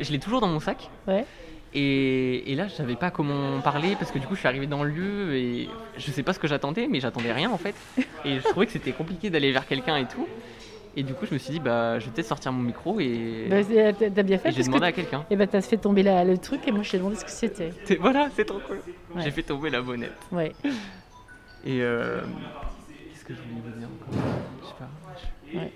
[0.00, 0.88] Je l'ai toujours dans mon sac.
[1.06, 1.24] Ouais.
[1.72, 4.66] Et, et là, je savais pas comment parler parce que du coup, je suis arrivé
[4.66, 5.68] dans le lieu et
[5.98, 7.74] je sais pas ce que j'attendais, mais j'attendais rien en fait.
[8.24, 10.26] Et je trouvais que c'était compliqué d'aller vers quelqu'un et tout.
[10.96, 13.46] Et du coup, je me suis dit, bah, je vais peut-être sortir mon micro et,
[13.48, 15.24] Bah, c'est- t'as t'as bien et fait j'ai parce demandé que à quelqu'un.
[15.30, 17.24] et ben, tu as fait tomber la- le truc et moi, je t'ai demandé ce
[17.24, 17.70] que c'était.
[18.00, 18.80] Voilà, c'est trop cool.
[19.14, 19.22] Ouais.
[19.22, 20.12] J'ai fait tomber la bonnette.
[20.32, 20.52] Ouais.
[21.64, 22.20] Et euh,
[23.12, 24.20] qu'est-ce que je voulais vous dire encore?
[24.62, 25.58] Je sais pas.
[25.60, 25.72] Ouais.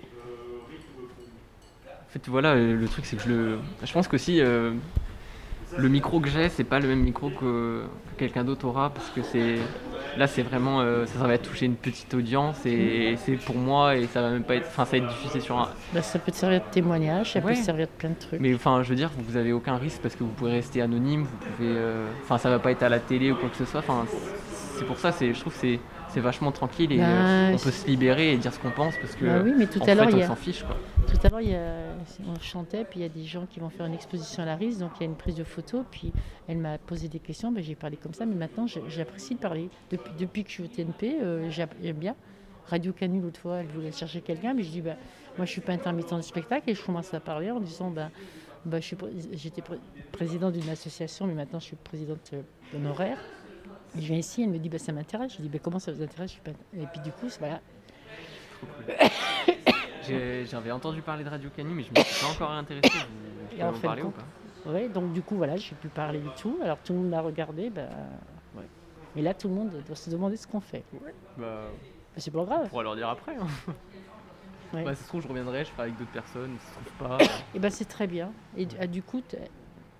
[1.91, 3.59] En fait, voilà, euh, le truc, c'est que je le.
[3.83, 4.71] Je pense qu'aussi, euh,
[5.77, 9.09] le micro que j'ai, c'est pas le même micro que, que quelqu'un d'autre aura, parce
[9.09, 9.55] que c'est.
[10.17, 10.79] Là, c'est vraiment.
[10.79, 14.29] euh, ça, ça va toucher une petite audience, et, c'est pour moi, et ça va
[14.31, 14.67] même pas être.
[14.67, 15.67] Enfin, ça va être diffusé sur un.
[15.93, 17.53] Bah, ça peut te servir de témoignage, ça Ouais.
[17.53, 18.39] peut te servir de plein de trucs.
[18.39, 21.23] Mais enfin, je veux dire, vous avez aucun risque parce que vous pouvez rester anonyme,
[21.23, 21.73] vous pouvez.
[21.75, 23.81] euh, Enfin, ça va pas être à la télé ou quoi que ce soit.
[23.81, 24.05] Enfin,
[24.77, 25.79] c'est pour ça, c'est, je trouve que c'est,
[26.15, 28.95] c'est vachement tranquille et Bah, euh, on peut se libérer et dire ce qu'on pense
[28.97, 29.25] parce que.
[29.25, 30.27] Bah oui, mais tout en à fait, on a.
[30.27, 30.77] s'en fiche quoi.
[31.07, 31.41] Tout à l'heure,
[32.25, 34.55] on chantait, puis il y a des gens qui vont faire une exposition à la
[34.55, 36.13] RIS, donc il y a une prise de photo, puis
[36.47, 39.69] elle m'a posé des questions, ben, j'ai parlé comme ça, mais maintenant j'apprécie de parler.
[39.91, 42.15] Depuis, depuis que je suis au TNP, euh, j'aime bien.
[42.67, 44.95] Radio Canu, l'autre fois, elle voulait chercher quelqu'un, mais je dis, bah,
[45.37, 48.09] moi je suis pas intermittent du spectacle, et je commence à parler en disant, bah,
[48.65, 49.79] bah, j'étais pré-
[50.13, 52.41] présidente d'une association, mais maintenant je suis présidente euh,
[52.75, 53.17] honoraire.
[53.97, 55.33] Et je viens ici, elle me dit, bah, ça m'intéresse.
[55.37, 56.31] Je dis, bah, comment ça vous intéresse?
[56.31, 56.51] Je suis pas...
[56.77, 57.59] Et puis du coup, voilà.
[60.07, 62.89] J'avais entendu parler de Radio Canu, mais je me suis pas encore intéressé.
[62.89, 64.23] Vous, vous Et en parler ou pas?
[64.71, 66.57] Ouais, donc du coup, voilà, j'ai pu parler du tout.
[66.63, 67.83] Alors tout le monde l'a regardé, bah,
[68.55, 69.21] ouais.
[69.21, 70.83] Là, tout le monde doit se demander ce qu'on fait.
[70.93, 70.99] Bah,
[71.37, 71.61] Bah,
[72.17, 72.61] c'est pas grave.
[72.65, 73.35] on pourra leur dire après.
[73.35, 73.47] hein.
[74.73, 74.83] Ouais.
[74.83, 77.17] Bah, ça se trouve, je reviendrai, je ferai avec d'autres personnes, ça se trouve pas.
[77.53, 78.31] Et ben c'est très bien.
[78.57, 79.21] Et du- ah, du coup,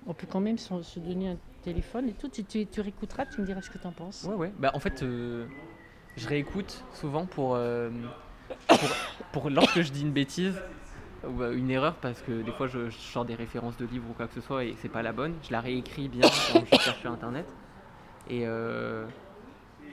[0.08, 2.30] on peut quand même se, se donner un téléphone et tout.
[2.30, 4.24] Tu, tu, tu réécouteras, tu me diras ce que tu en penses.
[4.30, 4.54] Ouais, ouais.
[4.60, 5.46] Bah, en fait, euh,
[6.16, 7.90] je réécoute souvent pour, euh,
[8.68, 8.80] pour,
[9.34, 10.56] pour lorsque je dis une bêtise
[11.28, 14.06] ou euh, une erreur, parce que des fois je, je sors des références de livres
[14.10, 15.34] ou quoi que ce soit et c'est pas la bonne.
[15.44, 16.22] Je la réécris bien
[16.54, 17.46] quand je cherche sur internet.
[18.30, 19.06] Et, euh,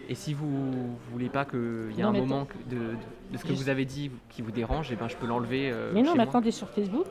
[0.08, 2.96] et si vous voulez pas qu'il y ait un moment de, de-
[3.32, 5.70] de ce que Juste- vous avez dit qui vous dérange, et ben je peux l'enlever.
[5.72, 7.06] euh, Mais non, chez attends, t'es sur Facebook?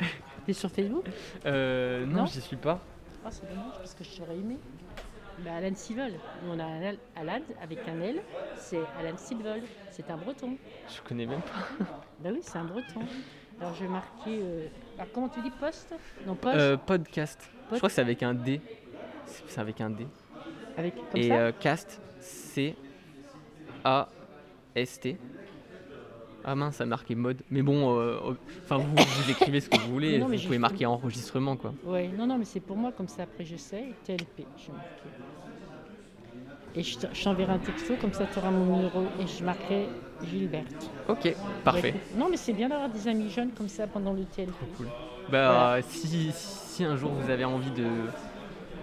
[0.46, 1.04] T'es sur Facebook?
[1.46, 2.26] Euh, non, Non?
[2.26, 2.80] j'y suis pas.
[3.24, 4.56] Ah, c'est dommage parce que je t'aurais aimé.
[5.44, 6.12] Bah, Alan Sivol.
[6.44, 8.20] Nous, on a un Al- Alan avec un L.
[8.56, 9.60] C'est Alan Sivol.
[9.90, 10.56] C'est un breton.
[10.88, 11.84] Je connais même pas.
[12.20, 13.00] Bah oui, c'est un breton.
[13.60, 14.40] Alors, je vais marquer.
[14.42, 14.66] euh,
[15.14, 15.94] comment tu dis poste?
[16.26, 17.50] Non, poste Euh, podcast.
[17.70, 18.60] Je crois que c'est avec un D.
[19.26, 20.06] C'est avec un D.
[20.76, 21.34] avec comme Et ça?
[21.34, 22.74] euh, cast, C
[23.84, 24.08] A
[24.74, 25.16] S T.
[26.44, 27.42] Ah mince, ça a marqué mode.
[27.50, 28.32] Mais bon, euh, euh,
[28.64, 30.18] enfin vous, vous écrivez ce que vous voulez.
[30.18, 31.74] Non, vous pouvez marquer enregistrement quoi.
[31.84, 33.84] Ouais, non, non, mais c'est pour moi, comme ça, après je sais.
[34.04, 34.70] TLP, je.
[36.76, 39.42] Et je t'en- je t'enverrai un texto, comme ça tu auras mon numéro et je
[39.44, 39.88] marquerai
[40.22, 40.88] Gilberte.
[41.08, 41.34] Ok,
[41.64, 41.94] parfait.
[42.16, 44.52] Non, mais c'est bien d'avoir des amis jeunes comme ça pendant le TLP.
[44.76, 44.86] Cool.
[45.30, 47.86] Bah si, si un jour vous avez envie de,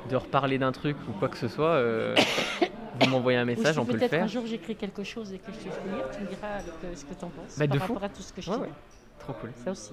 [0.10, 2.16] de reparler d'un truc ou quoi que ce soit, euh,
[3.00, 4.28] vous m'envoyez un message, on peut le peut-être un faire.
[4.28, 6.48] jour j'écris quelque chose et que je te fais lire, tu me diras
[6.84, 7.94] euh, ce que tu en penses Bah, par de fou.
[7.94, 8.70] rapport à tout ce que je Ouais.
[9.20, 9.52] Trop cool.
[9.64, 9.92] Ça aussi.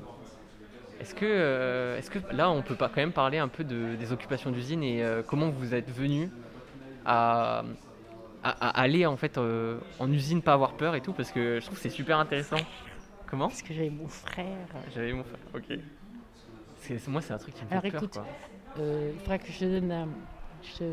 [1.00, 3.96] Est-ce que, euh, est-ce que là on peut pas quand même parler un peu de,
[3.96, 6.30] des occupations d'usine et euh, comment vous êtes venu
[7.04, 7.64] à,
[8.44, 11.64] à, aller en fait euh, en usine, pas avoir peur et tout, parce que je
[11.66, 12.56] trouve que c'est super intéressant.
[13.26, 14.46] Comment Parce que j'avais mon frère.
[14.94, 15.78] J'avais mon frère, ok.
[17.08, 17.94] Moi, c'est un truc qui me fait Alors, peur.
[18.02, 18.26] écoute, quoi.
[18.78, 20.08] Euh, il faudra que je te donne un.
[20.62, 20.84] Je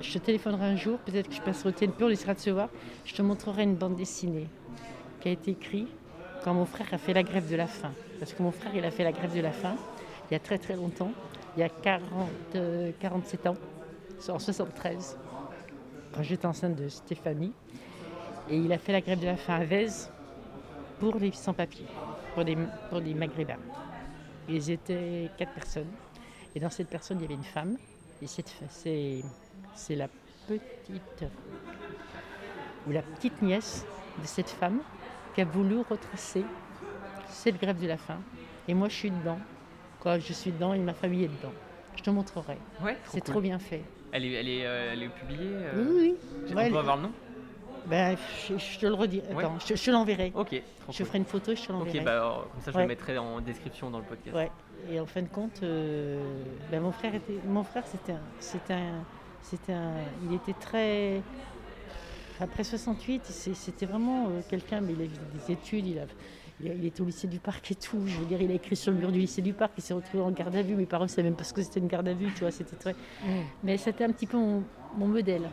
[0.00, 2.50] je te téléphonerai un jour, peut-être que je passerai au TNP, on essaiera de se
[2.50, 2.68] voir.
[3.04, 4.48] Je te montrerai une bande dessinée
[5.20, 5.88] qui a été écrite
[6.42, 7.92] quand mon frère a fait la grève de la faim.
[8.18, 9.76] Parce que mon frère, il a fait la grève de la faim
[10.30, 11.12] il y a très très longtemps,
[11.56, 13.56] il y a 40, euh, 47 ans,
[14.28, 15.18] en 73,
[16.12, 17.52] quand j'étais enceinte de Stéphanie.
[18.50, 20.10] Et il a fait la grève de la faim à Vèze
[21.00, 21.86] pour les sans-papiers,
[22.34, 22.56] pour les,
[22.88, 23.58] pour les maghrébins.
[24.48, 25.90] Ils étaient quatre personnes.
[26.54, 27.76] Et dans cette personne, il y avait une femme.
[28.22, 29.22] Et cette c'est,
[29.74, 30.08] c'est la
[30.46, 31.24] petite
[32.86, 33.86] ou la petite nièce
[34.20, 34.80] de cette femme
[35.34, 36.44] qui a voulu retracer
[37.28, 38.18] cette grève de la faim.
[38.68, 39.38] Et moi, je suis dedans.
[40.00, 41.52] Quoi, je suis dedans et ma famille est dedans.
[41.96, 42.58] Je te montrerai.
[42.82, 43.32] Ouais, C'est cool.
[43.32, 43.82] trop bien fait.
[44.12, 46.16] Elle est, elle est, euh, elle est publiée euh, Oui,
[46.46, 46.54] oui.
[46.54, 47.12] Ouais, On peut avoir le nom
[47.86, 48.16] Ben,
[48.48, 49.22] je, je te le redis.
[49.32, 49.44] Ouais.
[49.44, 50.32] Attends, je, je te l'enverrai.
[50.34, 51.06] Ok, Je cool.
[51.06, 51.98] ferai une photo et je te l'enverrai.
[51.98, 54.36] Ok, bah alors, comme ça je le mettrai en description dans le podcast.
[54.36, 54.50] Ouais.
[54.90, 56.22] Et en fin de compte, euh,
[56.70, 59.02] ben, mon frère était, mon frère c'était un, c'était un,
[59.44, 59.92] c'était un,
[60.28, 61.20] il était très
[62.40, 66.04] après 68, c'est- c'était vraiment euh, quelqu'un, mais il a fait des études, il a,
[66.60, 68.00] il était au lycée du Parc et tout.
[68.06, 69.94] Je veux dire, il a écrit sur le mur du lycée du Parc, il s'est
[69.94, 70.74] retrouvé en garde à vue.
[70.74, 72.50] Mes parents ne savaient même pas ce que c'était une garde à vue, tu vois.
[72.50, 72.94] C'était très,
[73.62, 74.62] mais c'était un petit peu mon,
[74.96, 75.48] mon modèle.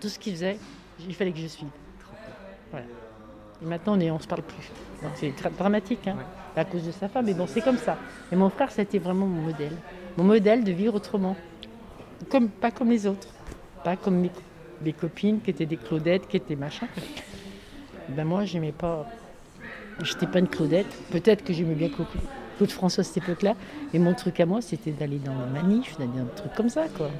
[0.00, 0.58] Tout ce qu'il faisait,
[1.06, 1.68] il fallait que je suive.
[2.70, 2.86] Voilà.
[3.62, 4.70] Et maintenant, on ne se parle plus.
[5.02, 6.16] Donc, C'est très dramatique, hein,
[6.56, 7.26] à cause de sa femme.
[7.26, 7.96] Mais bon, c'est comme ça.
[8.32, 9.76] Et mon frère, ça a été vraiment mon modèle.
[10.16, 11.36] Mon modèle de vivre autrement.
[12.60, 13.28] Pas comme les autres.
[13.84, 14.26] Pas comme
[14.82, 16.86] mes, copines qui étaient des Claudettes, qui étaient machin.
[18.08, 19.06] Ben moi, j'aimais pas.
[20.02, 20.86] J'étais pas une Claudette.
[21.10, 23.54] Peut-être que j'aimais bien Claude, François à cette époque-là.
[23.92, 26.68] Mais mon truc à moi, c'était d'aller dans les manifs, d'aller dans des trucs comme
[26.68, 27.10] ça, quoi.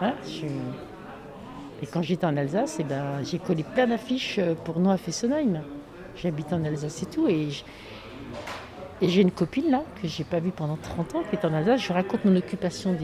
[0.00, 0.14] Hein,
[1.82, 5.62] Et quand j'étais en Alsace, eh ben, j'ai collé plein d'affiches euh, pour Noah Fessenheim.
[6.16, 7.28] J'habite en Alsace et tout.
[7.28, 7.48] Et
[9.00, 11.52] et j'ai une copine là, que j'ai pas vue pendant 30 ans, qui est en
[11.52, 11.80] Alsace.
[11.80, 12.96] Je raconte mon occupation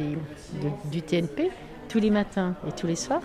[0.91, 1.51] du TNP
[1.89, 3.23] tous les matins et tous les soirs.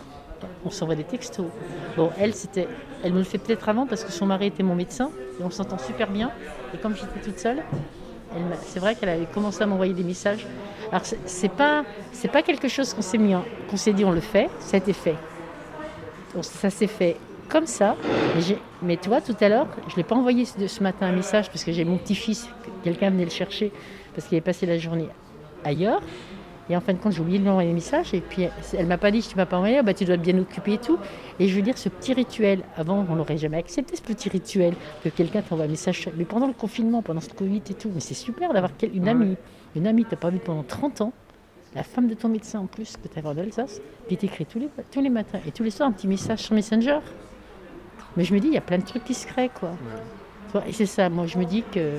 [0.66, 1.48] On s'envoie des textos.
[1.96, 2.68] Bon, elle, c'était,
[3.04, 5.50] elle me le fait peut-être avant parce que son mari était mon médecin et on
[5.50, 6.32] s'entend super bien.
[6.74, 7.64] Et comme j'étais toute seule,
[8.64, 10.46] c'est vrai qu'elle avait commencé à m'envoyer des messages.
[10.92, 13.34] Alors c'est, pas, c'est pas quelque chose qu'on s'est mis,
[13.70, 14.50] qu'on s'est dit on le fait.
[14.60, 15.16] Ça a été fait.
[16.42, 17.18] Ça s'est fait
[17.50, 17.96] comme ça.
[18.36, 21.08] Mais, mais tu vois, tout à l'heure, je ne l'ai pas envoyé ce, ce matin
[21.08, 22.50] un message parce que j'ai mon petit-fils,
[22.84, 23.72] quelqu'un venait le chercher
[24.14, 25.08] parce qu'il avait passé la journée
[25.64, 26.02] ailleurs.
[26.70, 28.14] Et en fin de compte, j'ai oublié de lui envoyer un message.
[28.14, 30.22] Et puis, elle m'a pas dit, tu m'as pas envoyé, Ah bah, tu dois être
[30.22, 30.98] bien occupé et tout.
[31.40, 34.74] Et je veux dire, ce petit rituel, avant, on n'aurait jamais accepté ce petit rituel,
[35.04, 36.10] que quelqu'un t'envoie un message.
[36.18, 39.36] Mais pendant le confinement, pendant ce Covid et tout, mais c'est super d'avoir une amie,
[39.76, 41.14] une amie que tu n'as pas vue pendant 30 ans,
[41.76, 44.60] la femme de ton médecin en plus, que tu as en Alsace, qui t'écrit tous
[44.60, 47.00] les, tous les matins et tous les soirs un petit message sur Messenger.
[48.18, 49.72] Mais je me dis, il y a plein de trucs qui se créent, quoi.
[50.68, 51.94] Et c'est ça, moi je me dis que.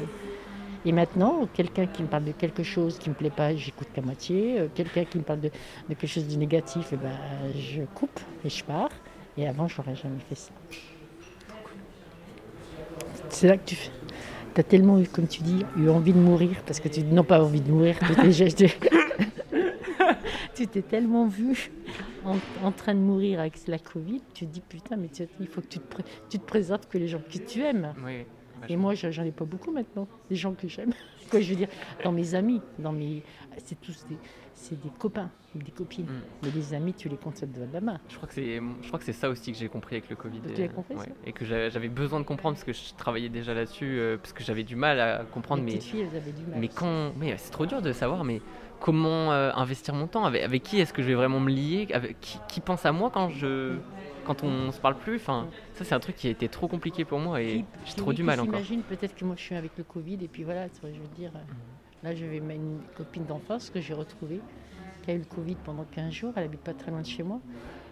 [0.87, 3.89] Et maintenant, quelqu'un qui me parle de quelque chose qui ne me plaît pas, j'écoute
[3.93, 4.61] qu'à moitié.
[4.61, 5.49] Euh, Quelqu'un qui me parle de,
[5.89, 7.11] de quelque chose de négatif, eh ben,
[7.59, 8.89] je coupe et je pars.
[9.37, 10.51] Et avant, je n'aurais jamais fait ça.
[13.31, 13.77] C'est là que tu
[14.57, 17.43] as tellement eu, comme tu dis, eu envie de mourir, parce que tu n'as pas
[17.43, 18.15] envie de mourir, tu
[18.55, 18.73] t'es-
[20.55, 21.71] tu t'es tellement vu
[22.27, 25.47] en, en train de mourir avec la Covid, tu te dis putain, mais tu- il
[25.47, 27.95] faut que tu te, tu te présentes que les gens que tu aimes.
[28.05, 28.25] Oui,
[28.69, 30.93] Et moi, je- j'en ai pas beaucoup maintenant, des gens que j'aime.
[31.31, 31.69] Quoi, je veux dire,
[32.05, 33.23] dans mes amis, dans mes,
[33.65, 34.17] c'est tous des,
[34.55, 36.05] c'est des copains, des copines.
[36.07, 36.21] Mm.
[36.45, 37.99] Mais les amis, tu les comptes de la main.
[38.09, 40.15] Je crois que c'est, je crois que c'est ça aussi que j'ai compris avec le
[40.17, 40.41] Covid.
[40.41, 42.95] Tu et, l'as compris, ça et que j'a- j'avais besoin de comprendre parce que je
[42.97, 45.65] travaillais déjà là-dessus, euh, parce que j'avais du mal à comprendre.
[45.65, 46.61] les Mais, filles, elles avaient du mal.
[46.61, 48.23] mais quand, mais c'est trop dur de savoir.
[48.25, 48.41] Mais
[48.81, 51.89] comment euh, investir mon temps avec, avec qui est-ce que je vais vraiment me lier?
[51.93, 53.77] Avec qui, qui pense à moi quand je,
[54.27, 55.17] quand on se parle plus?
[55.17, 58.13] Enfin, ça c'est un truc qui a été trop compliqué pour moi et j'ai trop
[58.13, 58.55] du mal encore.
[58.55, 61.33] s'imagine peut-être que moi je suis avec le Covid et puis voilà, je veux dire,
[61.35, 61.41] euh,
[62.03, 64.41] là je vais mettre une copine d'enfance que j'ai retrouvée,
[65.03, 67.23] qui a eu le Covid pendant 15 jours, elle habite pas très loin de chez
[67.23, 67.41] moi.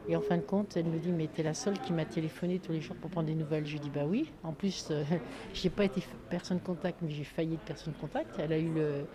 [0.07, 2.59] Et en fin de compte, elle me dit, mais t'es la seule qui m'a téléphoné
[2.59, 3.67] tous les jours pour prendre des nouvelles.
[3.67, 4.31] Je lui dis, bah oui.
[4.43, 5.03] En plus, euh,
[5.55, 8.39] j'ai pas été personne contact, mais j'ai failli être personne contact.
[8.39, 9.07] Elle a eu le,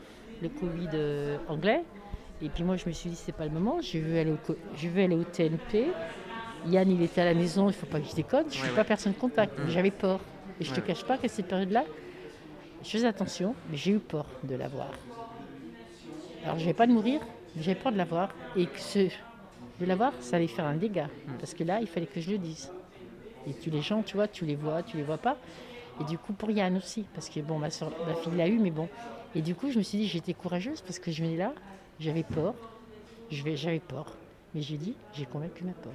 [0.41, 1.83] le Covid euh, anglais.
[2.41, 3.81] Et puis moi, je me suis dit, c'est pas le moment.
[3.81, 4.37] Je veux aller au,
[4.77, 5.87] je veux aller au TNP.
[6.67, 8.45] Yann, il était à la maison, il faut pas que je déconne.
[8.49, 9.69] Je suis Ouais, pas personne contact, mais Mm.
[9.69, 10.19] j'avais peur.
[10.59, 10.87] Et je te Ouais.
[10.87, 11.83] cache pas qu'à cette période-là,
[12.83, 14.89] je faisais attention, mais j'ai eu peur de l'avoir.
[16.45, 17.19] Alors, je vais pas de mourir,
[17.55, 18.29] mais j'avais peur de l'avoir.
[18.55, 18.99] Et que ce,
[19.79, 21.07] de l'avoir, ça allait faire un dégât.
[21.27, 21.31] Mm.
[21.39, 22.71] Parce que là, il fallait que je le dise.
[23.47, 25.37] Et tu les gens, tu vois, tu les vois, tu les vois pas.
[26.01, 28.59] Et du coup, pour Yann aussi, parce que bon, ma, soeur, ma fille l'a eu,
[28.59, 28.87] mais bon.
[29.35, 31.53] Et du coup, je me suis dit, j'étais courageuse parce que je venais là,
[31.99, 32.55] j'avais peur,
[33.31, 34.17] j'avais peur.
[34.55, 35.93] Mais j'ai dit, j'ai convaincu ma peur.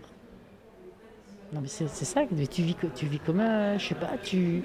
[1.53, 4.62] Non, mais c'est ça, tu vis, tu vis comme un, je sais pas, tu,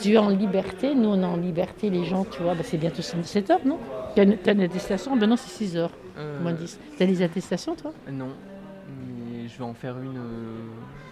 [0.00, 2.78] tu es en liberté, nous on est en liberté, les gens, tu vois, bah, c'est
[2.78, 3.78] bientôt 17 heures, non?
[4.14, 5.16] T'as une, t'as une attestation?
[5.16, 6.80] Ben non, c'est 6 heures, Euh, moins 10.
[6.96, 7.92] T'as des attestations, toi?
[8.10, 8.40] Non,
[8.86, 11.09] mais je vais en faire une, euh, une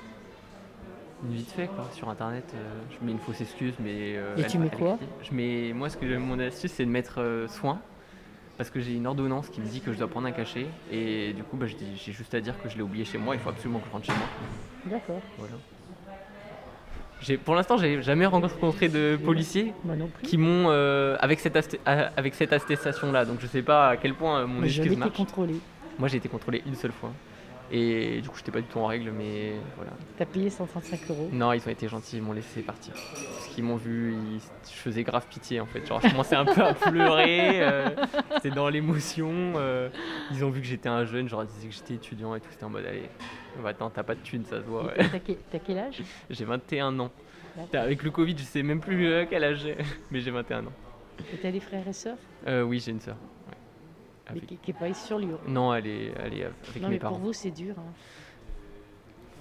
[1.25, 2.45] vite fait quoi, sur internet.
[2.55, 2.59] euh,
[2.91, 4.17] je mets une fausse excuse, mais.
[4.17, 4.99] euh, Et elle- tu mets elle quoi.
[5.23, 7.81] Je mets, moi, ce que mon astuce, c'est de mettre euh, soin,
[8.57, 11.33] parce que j'ai une ordonnance qui me dit que je dois prendre un cachet, et
[11.33, 13.35] du coup, bah, j'ai juste à dire que je l'ai oublié chez moi.
[13.35, 14.27] Il faut absolument que je rentre chez moi.
[14.87, 15.55] D'accord, Voilà.
[17.45, 20.23] Pour l'instant, j'ai jamais rencontré de policiers moi non plus.
[20.25, 23.25] qui m'ont euh, avec cette avec cette attestation là.
[23.25, 25.17] Donc je sais pas à quel point mon j'ai excuse marche.
[25.17, 25.55] contrôlé.
[25.99, 27.11] Moi, j'ai été contrôlé une seule fois.
[27.71, 29.91] Et du coup, j'étais pas du tout en règle, mais voilà.
[30.17, 31.29] T'as payé 135 euros?
[31.33, 32.95] Non, ils ont été gentils, ils m'ont laissé partir.
[32.95, 34.41] Parce qu'ils m'ont vu, ils...
[34.41, 35.85] je faisais grave pitié en fait.
[35.87, 37.91] Genre, je commençais un peu à pleurer, euh,
[38.37, 39.31] c'était dans l'émotion.
[39.57, 39.91] euh,
[40.31, 42.49] ils ont vu que j'étais un jeune, genre, ils disaient que j'étais étudiant et tout.
[42.51, 43.11] C'était en mode, allez,
[43.63, 44.85] bah, attends, t'as pas de thune, ça se voit.
[44.87, 44.97] ouais.
[45.51, 46.03] T'as quel, âge?
[46.31, 47.11] J'ai 21 ans.
[47.75, 49.77] Avec le Covid, je sais même plus euh, quel âge j'ai,
[50.11, 50.73] mais j'ai 21 ans.
[51.35, 52.17] Et t'as des frères et sœurs?
[52.47, 53.17] Euh, oui, j'ai une sœur.
[54.35, 56.95] Mais qui, qui est pas sur Lyon Non, elle est, elle est avec Non, mes
[56.95, 57.15] mais parents.
[57.17, 57.75] pour vous, c'est dur.
[57.79, 57.93] hein.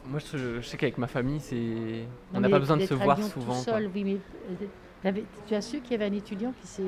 [0.05, 2.03] Moi, je, je sais qu'avec ma famille, c'est.
[2.33, 3.53] On n'a pas besoin de se voir tout souvent.
[3.53, 4.17] seul, oui, mais
[5.11, 5.11] euh,
[5.47, 6.83] tu as su qu'il y avait un étudiant qui s'est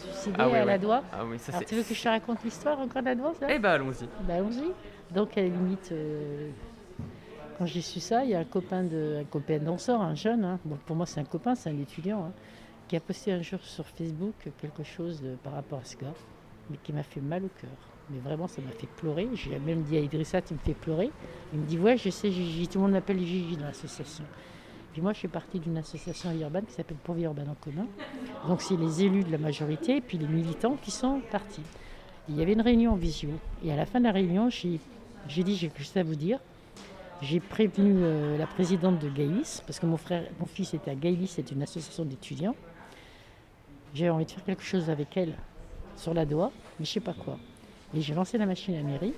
[0.00, 1.64] suicidé Ah ouais, à la doigt Ah oui, ça Alors, c'est.
[1.66, 4.06] tu veux que je te raconte l'histoire encore de la doigt Eh bah, allons-y.
[4.26, 4.70] Bah, allons-y.
[5.12, 6.50] Donc, à la limite, euh,
[7.58, 10.44] quand j'ai su ça, il y a un copain, de, un copain danseur, un jeune,
[10.44, 12.32] hein, bon, pour moi c'est un copain, c'est un étudiant, hein,
[12.86, 16.12] qui a posté un jour sur Facebook quelque chose de- par rapport à ce gars,
[16.70, 17.70] mais qui m'a fait mal au cœur.
[18.10, 19.28] Mais vraiment, ça m'a fait pleurer.
[19.34, 21.10] J'ai même dit à Idrissa, tu me fais pleurer.
[21.52, 22.68] Il me dit, ouais, je sais, Gigi.
[22.68, 24.24] Tout le monde m'appelle Gigi dans l'association.
[24.92, 27.86] Puis moi, je suis partie d'une association urbaine qui s'appelle Pour Vie Urbaine en commun.
[28.46, 31.62] Donc, c'est les élus de la majorité et puis les militants qui sont partis.
[32.28, 33.30] Il y avait une réunion en visio.
[33.64, 34.78] Et à la fin de la réunion, j'ai
[35.28, 36.38] dit, j'ai quelque chose à vous dire.
[37.22, 40.94] J'ai prévenu euh, la présidente de Gaïlis, parce que mon, frère, mon fils était à
[40.94, 42.54] Gaïlis, c'est une association d'étudiants.
[43.94, 45.34] J'ai envie de faire quelque chose avec elle
[45.96, 47.38] sur la doigt, mais je sais pas quoi.
[47.94, 49.14] Et j'ai lancé la machine à la mairie.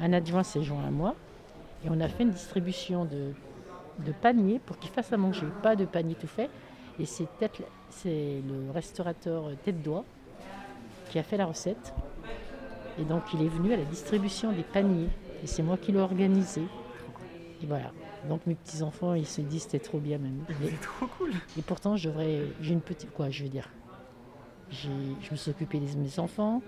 [0.00, 1.14] Un adjoint s'est joint à moi.
[1.84, 3.32] Et on a fait une distribution de,
[4.04, 5.46] de paniers pour qu'il fasse à manger.
[5.62, 6.50] Pas de panier tout fait.
[6.98, 7.28] Et c'est
[8.48, 10.04] le restaurateur Tête d'Oie
[11.10, 11.94] qui a fait la recette.
[12.98, 15.08] Et donc il est venu à la distribution des paniers.
[15.42, 16.62] Et c'est moi qui l'ai organisé.
[17.62, 17.92] Et voilà.
[18.28, 20.44] Donc mes petits-enfants, ils se disent c'était trop bien même.
[20.60, 21.30] C'est trop cool.
[21.56, 23.68] et pourtant, j'aurais, j'ai une petite, quoi, je veux dire,
[24.70, 24.88] je
[25.30, 26.62] me suis occupée de mes enfants.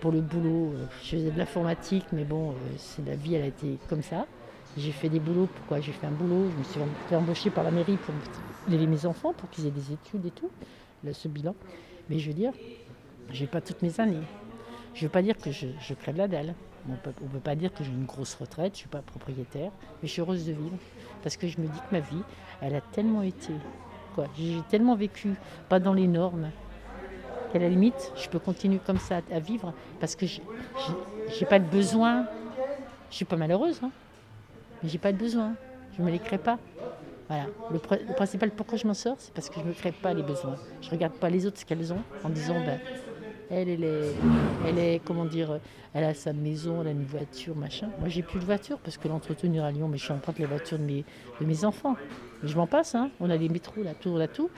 [0.00, 3.46] Pour le boulot, euh, je faisais de l'informatique, mais bon, euh, la vie, elle a
[3.46, 4.26] été comme ça.
[4.76, 5.48] J'ai fait des boulots.
[5.54, 6.50] Pourquoi J'ai fait un boulot?
[6.50, 8.14] Je me suis fait embaucher par la mairie pour
[8.72, 10.50] aider mes enfants, pour qu'ils aient des études et tout,
[11.04, 11.54] là, ce bilan.
[12.10, 12.52] Mais je veux dire,
[13.30, 14.26] j'ai pas toutes mes années.
[14.94, 16.54] Je veux pas dire que je, je crève la dalle.
[16.88, 18.74] On on peut pas dire que j'ai une grosse retraite.
[18.74, 19.70] Je suis pas propriétaire,
[20.02, 20.76] mais je suis heureuse de vivre
[21.22, 22.22] parce que je me dis que ma vie,
[22.60, 23.54] elle a tellement été.
[24.36, 25.34] J'ai tellement vécu,
[25.68, 26.50] pas dans les normes,
[27.54, 30.42] qu'à la limite, je peux continuer comme ça à, vivre parce que j'ai-
[31.38, 32.26] j'ai pas de besoin.
[33.10, 33.90] Je suis pas malheureuse, hein,
[34.82, 35.54] mais j'ai pas de besoin.
[35.96, 36.58] Je me les crée pas.
[37.28, 37.46] Voilà.
[37.70, 40.12] Le, pr- le principal pourquoi je m'en sors, c'est parce que je me crée pas
[40.12, 40.56] les besoins.
[40.82, 42.80] Je regarde pas les autres ce qu'elles ont en disant ben
[43.50, 44.14] elle, elle est,
[44.66, 45.60] elle est, comment dire,
[45.92, 47.88] elle a sa maison, elle a une voiture, machin.
[48.00, 50.78] Moi, j'ai plus de voiture parce que l'entretenir à Lyon, mais je emprunte la voiture
[50.78, 51.04] de mes,
[51.40, 51.94] de mes enfants.
[52.42, 53.10] Mais je m'en passe, hein.
[53.20, 54.50] On a des métros, là, tout, là, tout.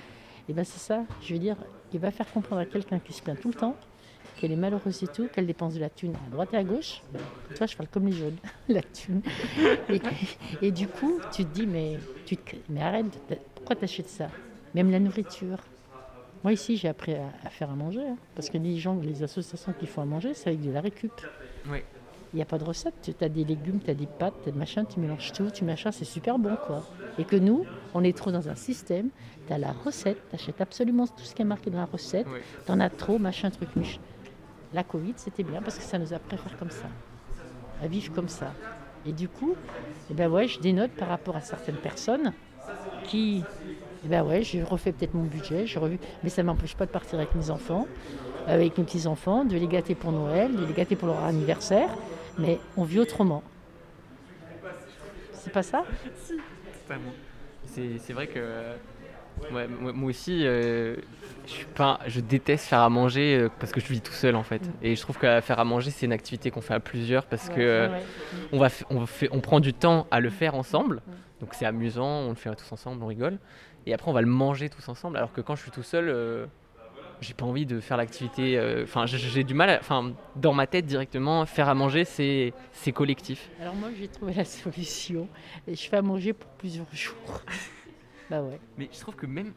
[0.48, 1.04] Et ben c'est ça.
[1.22, 1.56] Je veux dire,
[1.92, 3.76] il va faire comprendre à quelqu'un qui se plaint tout le temps
[4.40, 7.00] qu'elle est malheureuse et tout, qu'elle dépense de la thune à droite et à gauche.
[7.56, 8.36] Toi, je parle comme les jeunes,
[8.68, 9.22] la thune.
[10.60, 13.06] Et, du coup, tu te dis, mais, tu te- mais arrête,
[13.54, 14.28] pourquoi t'achètes ça?
[14.74, 15.56] Même la nourriture.
[16.44, 18.06] Moi, ici, j'ai appris à, à faire à manger.
[18.06, 20.82] hein, parce que les gens, les associations qui font à manger, c'est avec de la
[20.82, 21.18] récup.
[21.70, 21.78] Oui.
[22.36, 22.92] Il n'y a pas de recette.
[23.02, 25.90] Tu as des légumes, tu as des pâtes, tu as tu mélanges tout, tu machins,
[25.90, 26.82] c'est super bon, quoi.
[27.18, 27.64] Et que nous,
[27.94, 29.08] on est trop dans un système,
[29.46, 32.26] tu as la recette, tu achètes absolument tout ce qui est marqué dans la recette,
[32.30, 32.40] Oui.
[32.66, 33.98] tu en as trop, machin, truc, mich.
[34.74, 36.88] La Covid, c'était bien parce que ça nous a faire comme ça,
[37.82, 38.52] à vivre comme ça.
[39.06, 39.54] Et du coup,
[40.10, 42.34] eh ben ouais, je dénote par rapport à certaines personnes
[43.04, 43.44] qui,
[44.04, 46.90] eh ben ouais, j'ai refait peut-être mon budget, revu, mais ça ne m'empêche pas de
[46.90, 47.86] partir avec mes enfants,
[48.46, 51.88] avec mes petits-enfants, de les gâter pour Noël, de les gâter pour leur anniversaire,
[52.38, 53.42] mais on vit autrement.
[55.32, 55.84] C'est pas ça?
[57.66, 58.74] C'est vrai que euh,
[59.52, 60.96] ouais, moi, aussi, euh,
[61.46, 64.34] je, suis pas, je déteste faire à manger euh, parce que je vis tout seul
[64.34, 64.66] en fait.
[64.66, 64.72] Mm.
[64.82, 67.48] Et je trouve que faire à manger, c'est une activité qu'on fait à plusieurs parce
[67.48, 68.02] que Ouais, euh, ouais, ouais.
[68.52, 70.96] on, va, f- on, fait, on prend du temps à le faire ensemble.
[71.06, 71.10] Mm.
[71.40, 73.38] Donc c'est amusant, on le fait tous ensemble, on rigole.
[73.84, 75.16] Et après, on va le manger tous ensemble.
[75.16, 76.46] Alors que quand je suis tout seul, euh,
[77.20, 78.58] j'ai pas envie de faire l'activité.
[78.58, 79.76] euh, Enfin, j'ai- j'ai du mal.
[79.80, 83.50] Enfin, dans ma tête directement, faire à manger, c'est c'est collectif.
[83.60, 85.28] Alors moi, j'ai trouvé la solution.
[85.66, 87.40] Et je fais à manger pour plusieurs jours.
[88.30, 88.60] bah ouais.
[88.78, 89.52] Mais je trouve que même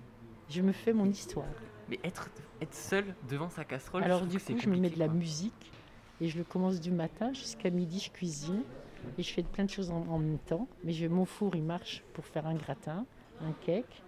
[0.49, 1.45] Je me fais mon histoire.
[1.89, 2.29] mais être
[2.61, 4.03] être seul devant sa casserole.
[4.03, 5.71] Alors trouve du coup, je me mets de la musique
[6.19, 8.63] et je le commence du matin jusqu'à midi, je cuisine
[9.17, 10.67] et je fais plein de choses en, en même temps.
[10.83, 13.05] Mais je, mon four, il marche pour faire un gratin,
[13.41, 14.03] un cake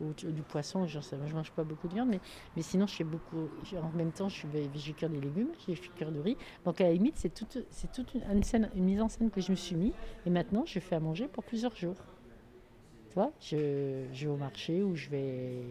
[0.00, 0.86] ou du, poisson.
[0.86, 2.20] Genre, ça, je mange pas beaucoup de viande, mais,
[2.54, 3.48] mais sinon, je fais beaucoup.
[3.76, 4.46] En même temps, je
[4.92, 6.36] cuire des légumes, je fais cuire de riz.
[6.64, 9.30] Donc à la limite, c'est toute, c'est toute une, une scène, une mise en scène
[9.30, 9.92] que je me suis mis.
[10.26, 11.96] Et maintenant, je fais à manger pour plusieurs jours.
[13.08, 15.62] Tu vois, je, je vais au marché ou je vais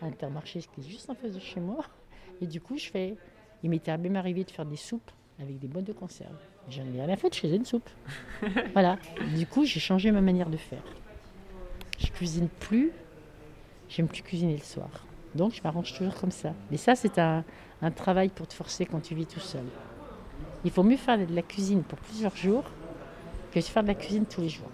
[0.00, 1.84] à Intermarché, ce qui est juste en face de chez moi.
[2.40, 3.16] Et du coup, je fais.
[3.62, 5.10] Il m'était même arrivé de faire des soupes
[5.40, 6.36] avec des boîtes de conserve.
[6.68, 7.88] J'en ai rien à foutre, je faisais une soupe.
[8.72, 8.98] voilà.
[9.36, 10.82] Du coup, j'ai changé ma manière de faire.
[11.98, 12.92] Je cuisine plus.
[13.88, 14.88] J'aime plus cuisiner le soir.
[15.34, 16.52] Donc, je m'arrange toujours comme ça.
[16.70, 17.44] Mais ça, c'est un,
[17.82, 19.64] un travail pour te forcer quand tu vis tout seul.
[20.64, 22.64] Il faut mieux faire de la cuisine pour plusieurs jours
[23.52, 24.70] que de faire de la cuisine tous les jours.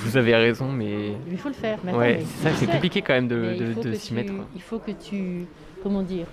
[0.00, 1.78] Vous avez raison, mais il faut le faire.
[1.84, 2.24] Mais attends, ouais,
[2.54, 4.32] c'est compliqué quand même de, s'y mettre.
[4.54, 5.44] Il faut que tu.
[5.82, 6.26] Comment dire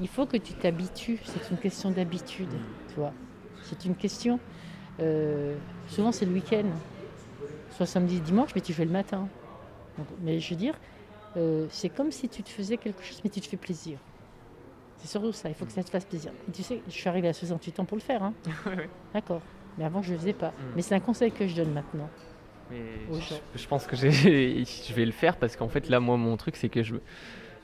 [0.00, 1.18] Il faut que tu t'habitues.
[1.24, 2.50] C'est une question d'habitude,
[2.88, 3.12] tu vois.
[3.62, 4.38] C'est une question.
[5.00, 5.54] euh,
[5.88, 6.66] souvent, c'est le week-end.
[7.76, 9.28] Soit samedi, dimanche, mais tu fais le matin.
[9.98, 10.74] Donc, mais je veux dire,
[11.36, 13.98] euh, c'est comme si tu te faisais quelque chose, mais tu te fais plaisir.
[14.98, 15.48] C'est surtout ça.
[15.48, 16.32] Il faut que ça te fasse plaisir.
[16.48, 18.22] Et tu sais, je suis arrivée à 68 ans pour le faire.
[18.22, 18.32] Hein.
[19.14, 19.42] D'accord.
[19.76, 20.50] Mais avant, je ne le faisais pas.
[20.50, 20.72] Mm.
[20.76, 22.08] Mais c'est un conseil que je donne maintenant.
[22.70, 22.78] Mais
[23.20, 26.56] je, je pense que je vais le faire parce qu'en fait là moi mon truc
[26.56, 26.96] c'est que je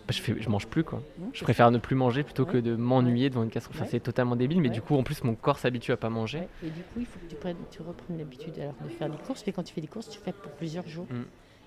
[0.07, 1.03] bah, je, fais, je mange plus quoi.
[1.32, 3.76] Je préfère ne plus manger plutôt que de m'ennuyer devant une casserole.
[3.76, 6.42] Enfin, c'est totalement débile mais du coup en plus mon corps s'habitue à pas manger.
[6.64, 9.18] Et du coup, il faut que tu, prennes, tu reprennes l'habitude alors de faire des
[9.18, 9.44] courses.
[9.46, 11.07] Mais quand tu fais des courses, tu fais pour plusieurs jours.
[11.11, 11.22] Mm.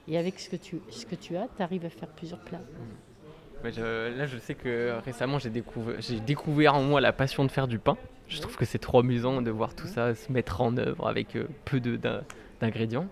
[0.10, 2.62] Et avec ce que tu, ce que tu as, tu arrives à faire plusieurs plats.
[3.64, 7.68] Je- là je sais que récemment j'ai découvert, découvert en moi la passion de faire
[7.68, 7.98] du pain.
[8.28, 11.36] Je trouve que c'est trop amusant de voir tout ça se mettre en œuvre avec
[11.36, 13.08] euh, peu d'ingrédients.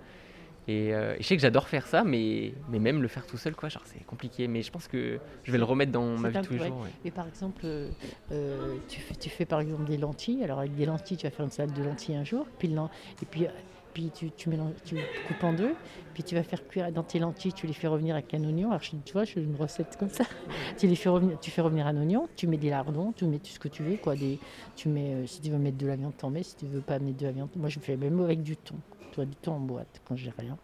[0.72, 3.38] Et, euh, et je sais que j'adore faire ça, mais, mais même le faire tout
[3.38, 4.47] seul, quoi, genre c'est compliqué.
[4.47, 6.82] Mais je pense que je vais le remettre dans ma vie de tous les jours.
[6.84, 6.89] ouais.
[7.03, 7.89] Mais par exemple, euh,
[8.32, 10.43] euh, tu, fais, tu fais par exemple des lentilles.
[10.43, 12.47] Alors avec des lentilles, tu vas faire une salade de lentilles un jour.
[12.57, 12.89] Puis, le len-
[13.22, 13.47] et puis,
[13.93, 15.76] puis tu, tu, mélanges, tu coupes en deux.
[16.13, 18.69] Puis tu vas faire cuire dans tes lentilles, tu les fais revenir avec un oignon.
[18.69, 20.24] Alors je- tu vois, je fais une recette comme ça.
[20.78, 23.39] tu, les fais revenir, tu fais revenir un oignon, tu mets des lardons, tu mets
[23.39, 23.97] tout ce que tu veux.
[23.97, 24.39] Quoi, des,
[24.76, 26.43] tu mets, euh, si tu veux mettre de la viande, t'en mets.
[26.43, 28.76] Si tu veux pas mettre de la viande, moi je fais même avec du thon.
[29.20, 30.57] Du thon en boîte quand j'ai rien.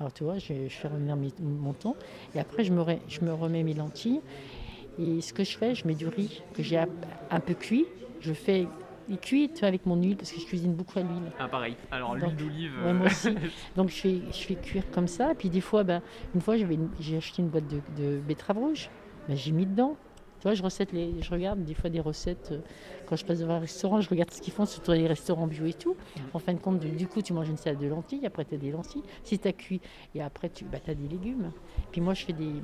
[0.00, 1.96] Alors tu vois, je, je fais revenir mes- mon thon
[2.34, 4.20] et après je me, re- je me remets mes lentilles.
[4.98, 6.88] Et ce que je fais, je mets du riz que j'ai un,
[7.30, 7.86] un peu cuit.
[8.20, 8.66] Je fais
[9.10, 11.32] il cuit avec mon huile parce que je cuisine beaucoup à l'huile.
[11.38, 11.76] Ah pareil.
[11.90, 12.72] Alors l'huile d'olive.
[12.82, 13.34] ouais, euh, moi aussi.
[13.76, 15.32] Donc je fais, je fais cuire comme ça.
[15.36, 16.02] Puis des fois, ben,
[16.34, 16.56] une fois
[17.00, 18.90] j'ai acheté une boîte de, de betteraves rouges.
[19.28, 19.96] Ben, j'ai mis dedans.
[20.38, 22.52] Tu vois, je, recette les, je regarde des fois des recettes.
[22.52, 22.62] euh,
[23.06, 25.66] quand je passe devant un restaurant, je regarde ce qu'ils font, surtout les restaurants bio
[25.66, 25.96] et tout.
[26.32, 28.54] En fin de compte, du, du coup, tu manges une salade de lentilles, après tu
[28.54, 29.02] as des lentilles.
[29.24, 29.80] Si tu as cuit,
[30.14, 31.52] et après tu as des légumes.
[31.90, 32.62] Puis moi, je fais des,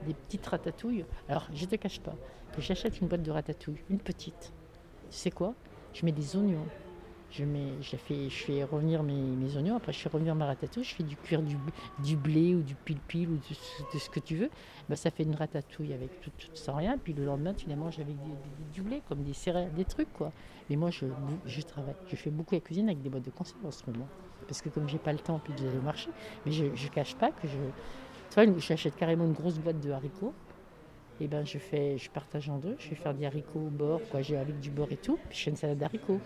[0.00, 1.06] des petites ratatouilles.
[1.28, 2.18] Alors, je te cache pas
[2.52, 4.54] que j'achète une boîte de ratatouille, une petite.
[5.10, 5.56] Tu sais quoi?
[5.92, 6.70] Je mets des oignons.
[7.36, 11.42] Je, fais, revenir mes, oignons, après je fais revenir ma ratatouille, je fais du cuir
[11.42, 14.50] du, blé ou du pil-pil ou de, ce- que tu veux.
[14.88, 17.98] Ben, ça fait une ratatouille avec tout, sans rien, puis le lendemain tu la manges
[17.98, 20.32] avec du blé, comme des céréales, des trucs quoi.
[20.68, 21.06] Mais moi je,
[21.62, 24.10] travaille, je fais beaucoup la cuisine avec des boîtes de conserve en ce moment.
[24.46, 26.12] Parce que comme j'ai pas le temps puis d'aller au marché,
[26.44, 27.58] mais je, je cache pas que je.
[28.30, 30.36] Tu vois, j'achète carrément une grosse boîte de haricots.
[31.20, 34.08] Et ben je fais, je partage en deux, je vais faire des haricots au beurre,
[34.08, 36.22] quoi, j'ai avec du beurre et tout, puis je fais une salade d'haricots.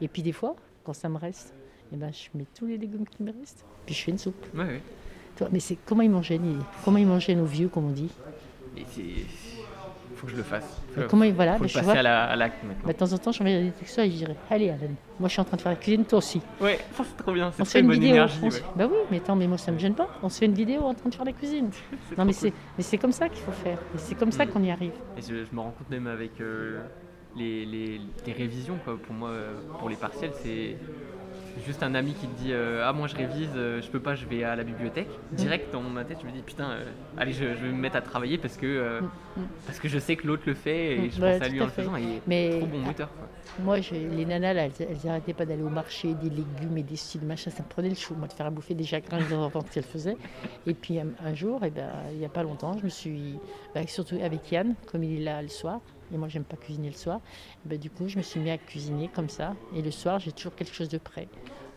[0.00, 1.54] Et puis des fois, quand ça me reste,
[1.92, 4.44] et ben je mets tous les légumes qui me restent, puis je fais une soupe.
[4.54, 5.48] Ouais, ouais.
[5.52, 8.10] Mais c'est comment ils mangeaient, les- comment ils mangeaient nos vieux, comme on dit?
[8.92, 9.02] C'est.
[10.16, 10.66] Faut que je le fasse.
[10.94, 12.82] Faut, comment ils voilà, faut ben, je passer vois, à la- à l'acte maintenant.
[12.84, 14.80] ben, de temps en temps, j'envoie des textos et je dirais, allez Alan,
[15.18, 16.42] moi je suis en train de faire la cuisine, toi aussi.
[16.60, 17.50] Ouais, ça c'est trop bien.
[17.52, 18.10] C'est On se très fait une bonne vidéo.
[18.16, 18.38] énergie.
[18.42, 18.50] ouais.
[18.50, 20.08] se- Bah oui, mais attends, mais moi ça me gêne pas.
[20.22, 21.70] On se fait une vidéo en train de faire la cuisine.
[22.18, 22.50] Non mais cool.
[22.80, 23.78] c'est, comme ça qu'il faut faire.
[23.94, 24.48] Et c'est comme ça Mm.
[24.50, 24.92] qu'on y arrive.
[25.16, 26.80] Et je, je me rends compte même avec euh,
[27.36, 28.96] les, les, les révisions, quoi.
[28.98, 30.76] Pour moi, euh, pour les partiels, c'est
[31.66, 34.14] juste un ami qui te dit euh, Ah, moi je révise, euh, je peux pas,
[34.14, 35.08] je vais à la bibliothèque.
[35.32, 36.84] Direct dans ma tête, je me dis Putain, euh,
[37.18, 39.04] allez, je, je vais me mettre à travailler parce que, Mm,
[39.40, 39.46] mm.
[39.66, 41.60] parce que je sais que l'autre le fait et Mm, je ouais, pense à lui
[41.60, 41.96] en le faisant.
[41.96, 43.28] Et Mais trop bon moteur, quoi.
[43.64, 46.96] moi, les nanas, là, elles, elles arrêtaient pas d'aller au marché, des légumes et des
[46.96, 47.50] styles, machin.
[47.50, 49.50] Ça me prenait le chou, moi, de faire à bouffer des chagrins de temps en
[49.50, 50.16] temps qu'elles faisaient.
[50.66, 53.34] Et puis un, un jour, eh ben, il n'y a pas longtemps, je me suis,
[53.74, 55.80] ben, surtout avec Yann, comme il est là le soir,
[56.12, 57.20] et moi j'aime pas cuisiner le soir,
[57.64, 59.54] ben, du coup je me suis mis à cuisiner comme ça.
[59.74, 61.28] Et le soir, j'ai toujours quelque chose de prêt.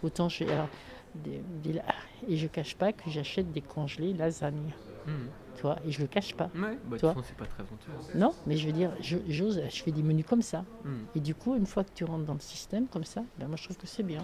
[0.04, 0.70] Autant je, alors,
[1.16, 1.80] des- des-
[2.28, 4.74] et je cache pas que j'achète des congelés lasagne.
[5.06, 5.12] Mm.
[5.58, 6.50] tu vois, et je le cache pas.
[6.56, 8.18] Ouais, bah, façon, c'est pas très honteux.
[8.18, 10.64] Non, mais je veux dire, je- j'ose, je fais des menus comme ça.
[10.86, 11.04] Hmm.
[11.14, 13.58] Et du coup, une fois que tu rentres dans le système comme ça, ben moi
[13.58, 14.24] je trouve que c'est bien.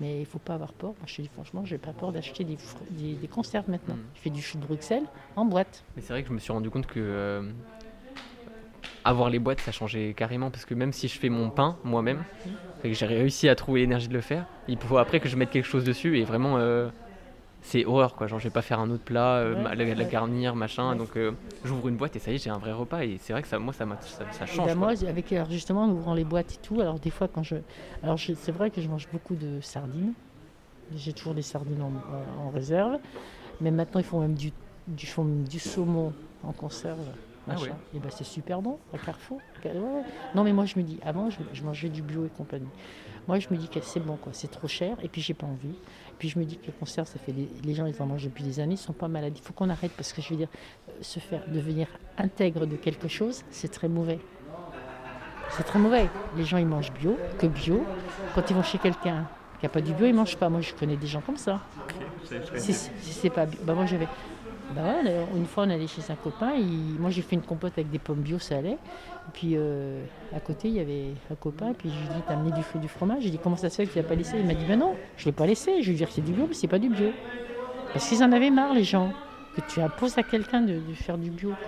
[0.00, 0.90] Mais il faut pas avoir peur.
[0.98, 2.56] Moi, je dis franchement, j'ai pas peur d'acheter des,
[2.90, 3.96] des, des conserves maintenant.
[3.96, 4.04] Mm.
[4.14, 5.04] Je fais du chou de Bruxelles
[5.36, 5.84] en boîte.
[5.96, 7.52] Mais c'est vrai que je me suis rendu compte que euh,
[9.04, 10.50] avoir les boîtes, ça changeait carrément.
[10.50, 12.24] Parce que même si je fais mon pain moi-même,
[12.82, 15.50] que j'ai réussi à trouver l'énergie de le faire, il faut après que je mette
[15.50, 16.18] quelque chose dessus.
[16.18, 16.90] Et vraiment, euh,
[17.62, 18.26] c'est horreur quoi.
[18.26, 20.92] Genre, je vais pas faire un autre plat, euh, Ouais, la, la garnir, machin.
[20.92, 20.98] Ouais.
[20.98, 21.32] Donc, euh,
[21.64, 23.04] j'ouvre une boîte et ça y est, j'ai un vrai repas.
[23.04, 24.66] Et c'est vrai que ça, moi, ça, m'a- ça, ça Et change.
[24.66, 27.42] ben moi, avec alors justement en ouvrant les boîtes et tout, alors des fois quand
[27.42, 27.56] je,
[28.02, 30.14] alors c'est vrai que je mange beaucoup de sardines.
[30.94, 31.92] J'ai toujours des sardines en,
[32.38, 32.98] en réserve,
[33.60, 34.52] mais maintenant ils font même du,
[34.88, 37.14] du, font même du saumon en conserve.
[37.48, 37.54] Ah.
[37.94, 39.40] Et ben c'est super bon à Carrefour.
[39.64, 40.02] Ouais, ouais.
[40.34, 42.68] Non mais moi je me dis, avant je, je mangeais du bio et compagnie.
[43.28, 45.46] Moi je me dis que c'est bon quoi, c'est trop cher et puis j'ai pas
[45.46, 45.68] envie.
[45.70, 48.06] Et puis je me dis que les conserves, ça fait des- les gens ils en
[48.06, 49.34] mangent depuis des années, ils sont pas malades.
[49.36, 50.48] Il faut qu'on arrête parce que je veux dire,
[50.88, 51.86] euh, se faire devenir
[52.18, 54.18] intègre de quelque chose, c'est très mauvais.
[55.50, 56.08] C'est très mauvais.
[56.36, 57.84] Les gens ils mangent bio, que bio.
[58.34, 59.26] Quand ils vont chez quelqu'un
[59.60, 60.48] qui n'a pas du bio, ils mangent pas.
[60.48, 61.60] Moi je connais des gens comme ça.
[62.56, 63.60] Si, si c'est pas bio.
[63.64, 64.08] Bah moi j'avais.
[64.70, 66.54] Bah ouais, une fois on allait chez un copain,
[66.98, 68.80] moi j'ai fait une compote avec des pommes bio, ça allait.
[69.28, 72.08] Et puis euh, à côté il y avait un copain, et puis je lui ai
[72.08, 73.22] dit T'as amené du fruit du fromage?
[73.24, 74.38] J'ai dit Comment ça se fait que tu l'as pas laissé?
[74.38, 75.82] Il m'a dit Ben non, je l'ai pas laissé.
[75.82, 77.14] Je lui ai dit c'est du bio, mais c'est pas du bio.
[77.92, 79.16] Parce qu'ils en avaient marre les gens,
[79.52, 81.58] que tu imposes à quelqu'un de, faire du bio.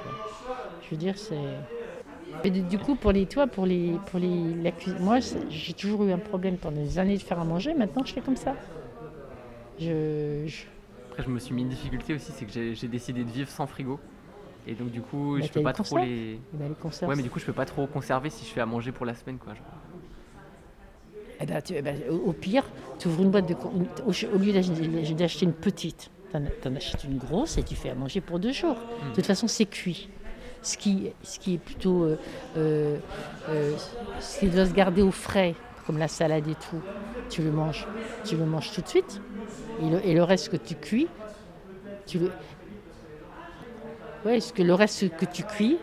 [0.81, 1.65] Je veux dire, c'est.
[2.45, 5.19] Et du coup, pour les, toi, pour les, pour les, la cuisine, moi,
[5.49, 7.75] j'ai toujours eu un problème pendant des années de faire à manger.
[7.75, 8.57] Maintenant, je fais comme ça.
[9.79, 10.67] Je-
[11.17, 13.67] Après, je me suis mis une difficulté aussi, c'est que j'ai décidé de vivre sans
[13.67, 13.99] frigo.
[14.67, 16.39] Et donc, du coup, Bah, je peux pas trop les.
[16.53, 17.09] eh ben, les conserves.
[17.09, 19.07] Ouais, mais du coup, je peux pas trop conserver si je fais à manger pour
[19.07, 19.55] la semaine, quoi.
[19.55, 19.65] genre.
[21.41, 22.65] Eh ben, tu- eh ben, au, au pire,
[22.99, 23.55] tu ouvres une boîte de.
[23.55, 24.53] au, au lieu
[25.15, 26.37] d'acheter une petite, tu
[26.69, 28.77] en, achètes une grosse et tu fais à manger pour deux jours.
[28.77, 29.11] Mm.
[29.11, 30.11] De toute façon, c'est cuit.
[30.61, 32.03] Ce qui, ce qui est plutôt.
[32.05, 32.19] euh,
[32.59, 32.99] euh,
[33.49, 33.75] euh,
[34.21, 35.55] ce qui doit se garder au frais,
[35.87, 36.83] comme la salade et tout,
[37.31, 37.87] tu le manges,
[38.25, 39.23] tu le manges tout de suite.
[39.83, 41.09] Et le, et le reste que tu cuis,
[42.07, 42.31] tu le.
[44.25, 45.79] Ouais, ce que le reste que tu cuis,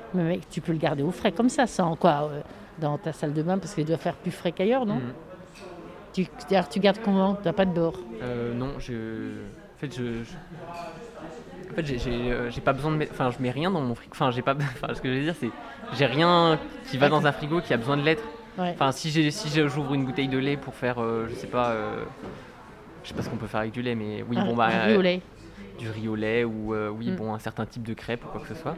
[0.52, 2.42] tu peux le garder au frais comme ça, sans quoi euh,
[2.80, 5.14] dans ta salle de bain, parce qu'il doit faire plus frais qu'ailleurs, non Mhm.
[6.14, 6.28] tu,
[6.72, 7.36] tu gardes comment?
[7.36, 7.94] Tu n'as pas de bord?
[8.22, 8.94] Euh, non, je.
[8.94, 10.24] En fait, je.
[10.24, 10.34] je-
[11.72, 13.14] En fait, j'ai- euh, j'ai pas besoin de mettre.
[13.14, 14.12] Enfin, je mets rien dans mon frigo.
[14.14, 14.54] Enfin, j'ai pas.
[14.60, 15.50] Enfin, ce que je veux dire, c'est.
[15.98, 18.24] J'ai rien qui va dans un frigo qui a besoin de l'être.
[18.60, 18.72] Ouais.
[18.76, 22.04] Enfin, si si j'ouvre une bouteille de lait pour faire, euh, je sais pas, euh,
[23.04, 24.68] je sais pas ce qu'on peut faire avec du lait, mais oui, Un- bon bah
[24.68, 25.22] un riz au lait.
[25.78, 27.16] du riz au lait ou euh, oui, Mm.
[27.16, 28.76] bon un certain type de crêpe ou quoi que ce soit,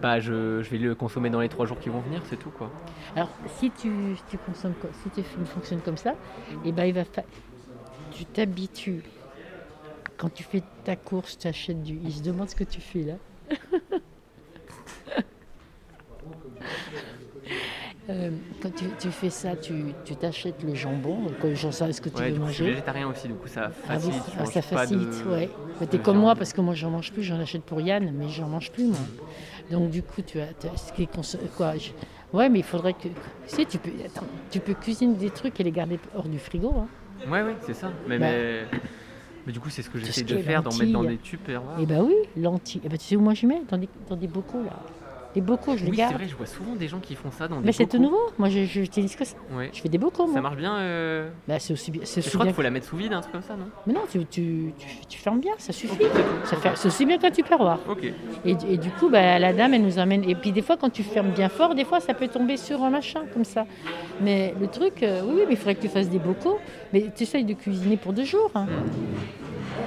[0.00, 2.50] bah je, je vais le consommer dans les trois jours qui vont venir, c'est tout
[2.50, 2.70] quoi.
[3.14, 6.14] Alors, si tu, tu consommes, co- si tu fonctionnes comme ça,
[6.64, 7.24] et ben, il va fa-
[8.10, 9.02] tu t'habitues.
[10.18, 11.94] Quand tu fais ta course, tu achètes du.
[12.02, 13.14] Il se demande ce que tu fais là.
[18.08, 18.30] Euh,
[18.62, 19.74] quand tu, tu fais ça, tu
[20.20, 22.62] t'achètes le jambon, comme j'en sais ce que tu Ouais, veux du coup, je suis
[22.62, 22.74] manger?
[22.74, 24.22] végétarien aussi, du coup ça Ah oui, facilite.
[24.38, 25.50] ah, ça facilite, de- ouais.
[25.80, 28.28] Mais t'es comme moi parce que moi j'en mange plus, j'en achète pour Yann, mais
[28.28, 28.98] j'en mange plus moi.
[29.72, 31.90] Donc du coup tu as, tu as- ce qui est conso- quoi je-
[32.32, 33.10] Ouais, mais il faudrait que tu
[33.48, 36.74] sais, tu peux attends, tu peux cuisiner des trucs et les garder hors du frigo.
[36.76, 36.86] Hein.
[37.28, 37.90] Ouais, ouais, c'est ça.
[38.08, 38.26] Mais, Bah.
[38.30, 38.64] mais,
[39.46, 41.40] mais du coup, c'est ce que j'essaie de faire, d'en mettre dans des tubes.
[41.48, 41.80] et voilà.
[41.80, 42.82] Et bah oui, lentilles.
[42.84, 43.62] Et bah, tu sais où moi je mets?
[43.68, 44.78] Dans des, dans des bocaux là.
[45.36, 46.14] Les bocaux, je les Oui, c'est garde.
[46.14, 48.18] vrai, je vois souvent des gens qui font ça dans des Mais c'est tout nouveau.
[48.38, 49.36] Moi je je j'utilise que ça.
[49.54, 49.68] Ouais.
[49.72, 50.76] Je fais des bocaux Ça marche bien.
[50.78, 52.00] euh, Bah, c'est aussi bien.
[52.04, 53.66] C'est Je crois qu'il faut la mettre sous vide, un truc comme ça, non?
[53.86, 56.04] Mais non, tu, tu, tu, tu fermes bien, ça suffit.
[56.44, 57.78] Ça fait, c'est aussi bien qu'un tupperware.
[57.88, 58.04] Ok.
[58.46, 60.24] Et, et du coup, bah, la dame, elle nous amène.
[60.28, 62.82] Et puis des fois, quand tu fermes bien fort, des fois, ça peut tomber sur
[62.82, 63.66] un machin comme ça.
[64.22, 66.58] Mais le truc, euh, oui, oui, mais il faudrait que tu fasses des bocaux.
[66.92, 68.50] Mais tu essayes de cuisiner pour deux jours.
[68.54, 68.66] hein.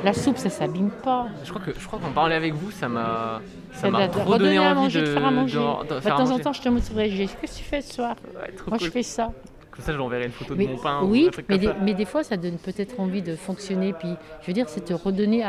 [0.04, 1.28] La soupe, ça s'abîme pas.
[1.44, 3.42] Je crois que je crois qu'en parler avec vous, ça m'a
[3.74, 5.32] ça Ça m'a doit te trop redonner donné à envie manger, de, de faire à
[5.32, 5.58] manger.
[5.58, 7.10] de- de Bah, faire de à temps en temps, je te montrerai.
[7.10, 9.32] Qu'est-ce que tu fais ce soir Ouais, Moi, je fais ça.
[9.72, 11.72] Comme ça, j'enverrai une photo de mon pain ou oui, un truc mais comme des,
[11.72, 11.78] ça.
[11.84, 13.94] mais des fois, ça donne peut-être envie de fonctionner.
[13.94, 14.10] Puis,
[14.42, 15.44] je veux dire, c'est te redonner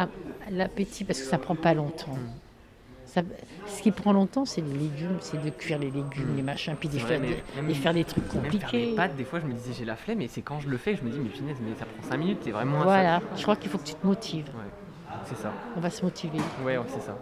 [0.51, 2.13] l'appétit parce que ça prend pas longtemps.
[2.15, 2.50] Mm.
[3.13, 3.23] Ça-
[3.67, 6.37] ce qui prend longtemps, c'est les légumes, c'est de cuire les légumes, Mm.
[6.37, 8.59] les machins, puis de C'est faire, des, même- de faire des trucs Même faire des
[8.61, 8.95] compliqués.
[8.95, 10.95] pâtes, des fois, je me disais j'ai la flemme, mais c'est quand je le fais,
[10.95, 13.57] je me dis mais punaise, mais ça prend 5 minutes, c'est vraiment Voilà, je crois
[13.57, 14.47] qu'il faut que tu te motives.
[14.47, 15.53] Ouais, c'est ça.
[15.77, 16.39] On va se motiver.
[16.65, 17.19] Ouais, ouais, c'est ça.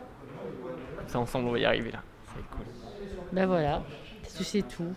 [0.99, 2.03] Comme ça, ensemble, on va y arriver là.
[2.26, 2.66] Ça va être cool.
[3.32, 3.82] Ben voilà,
[4.26, 4.93] sais tout.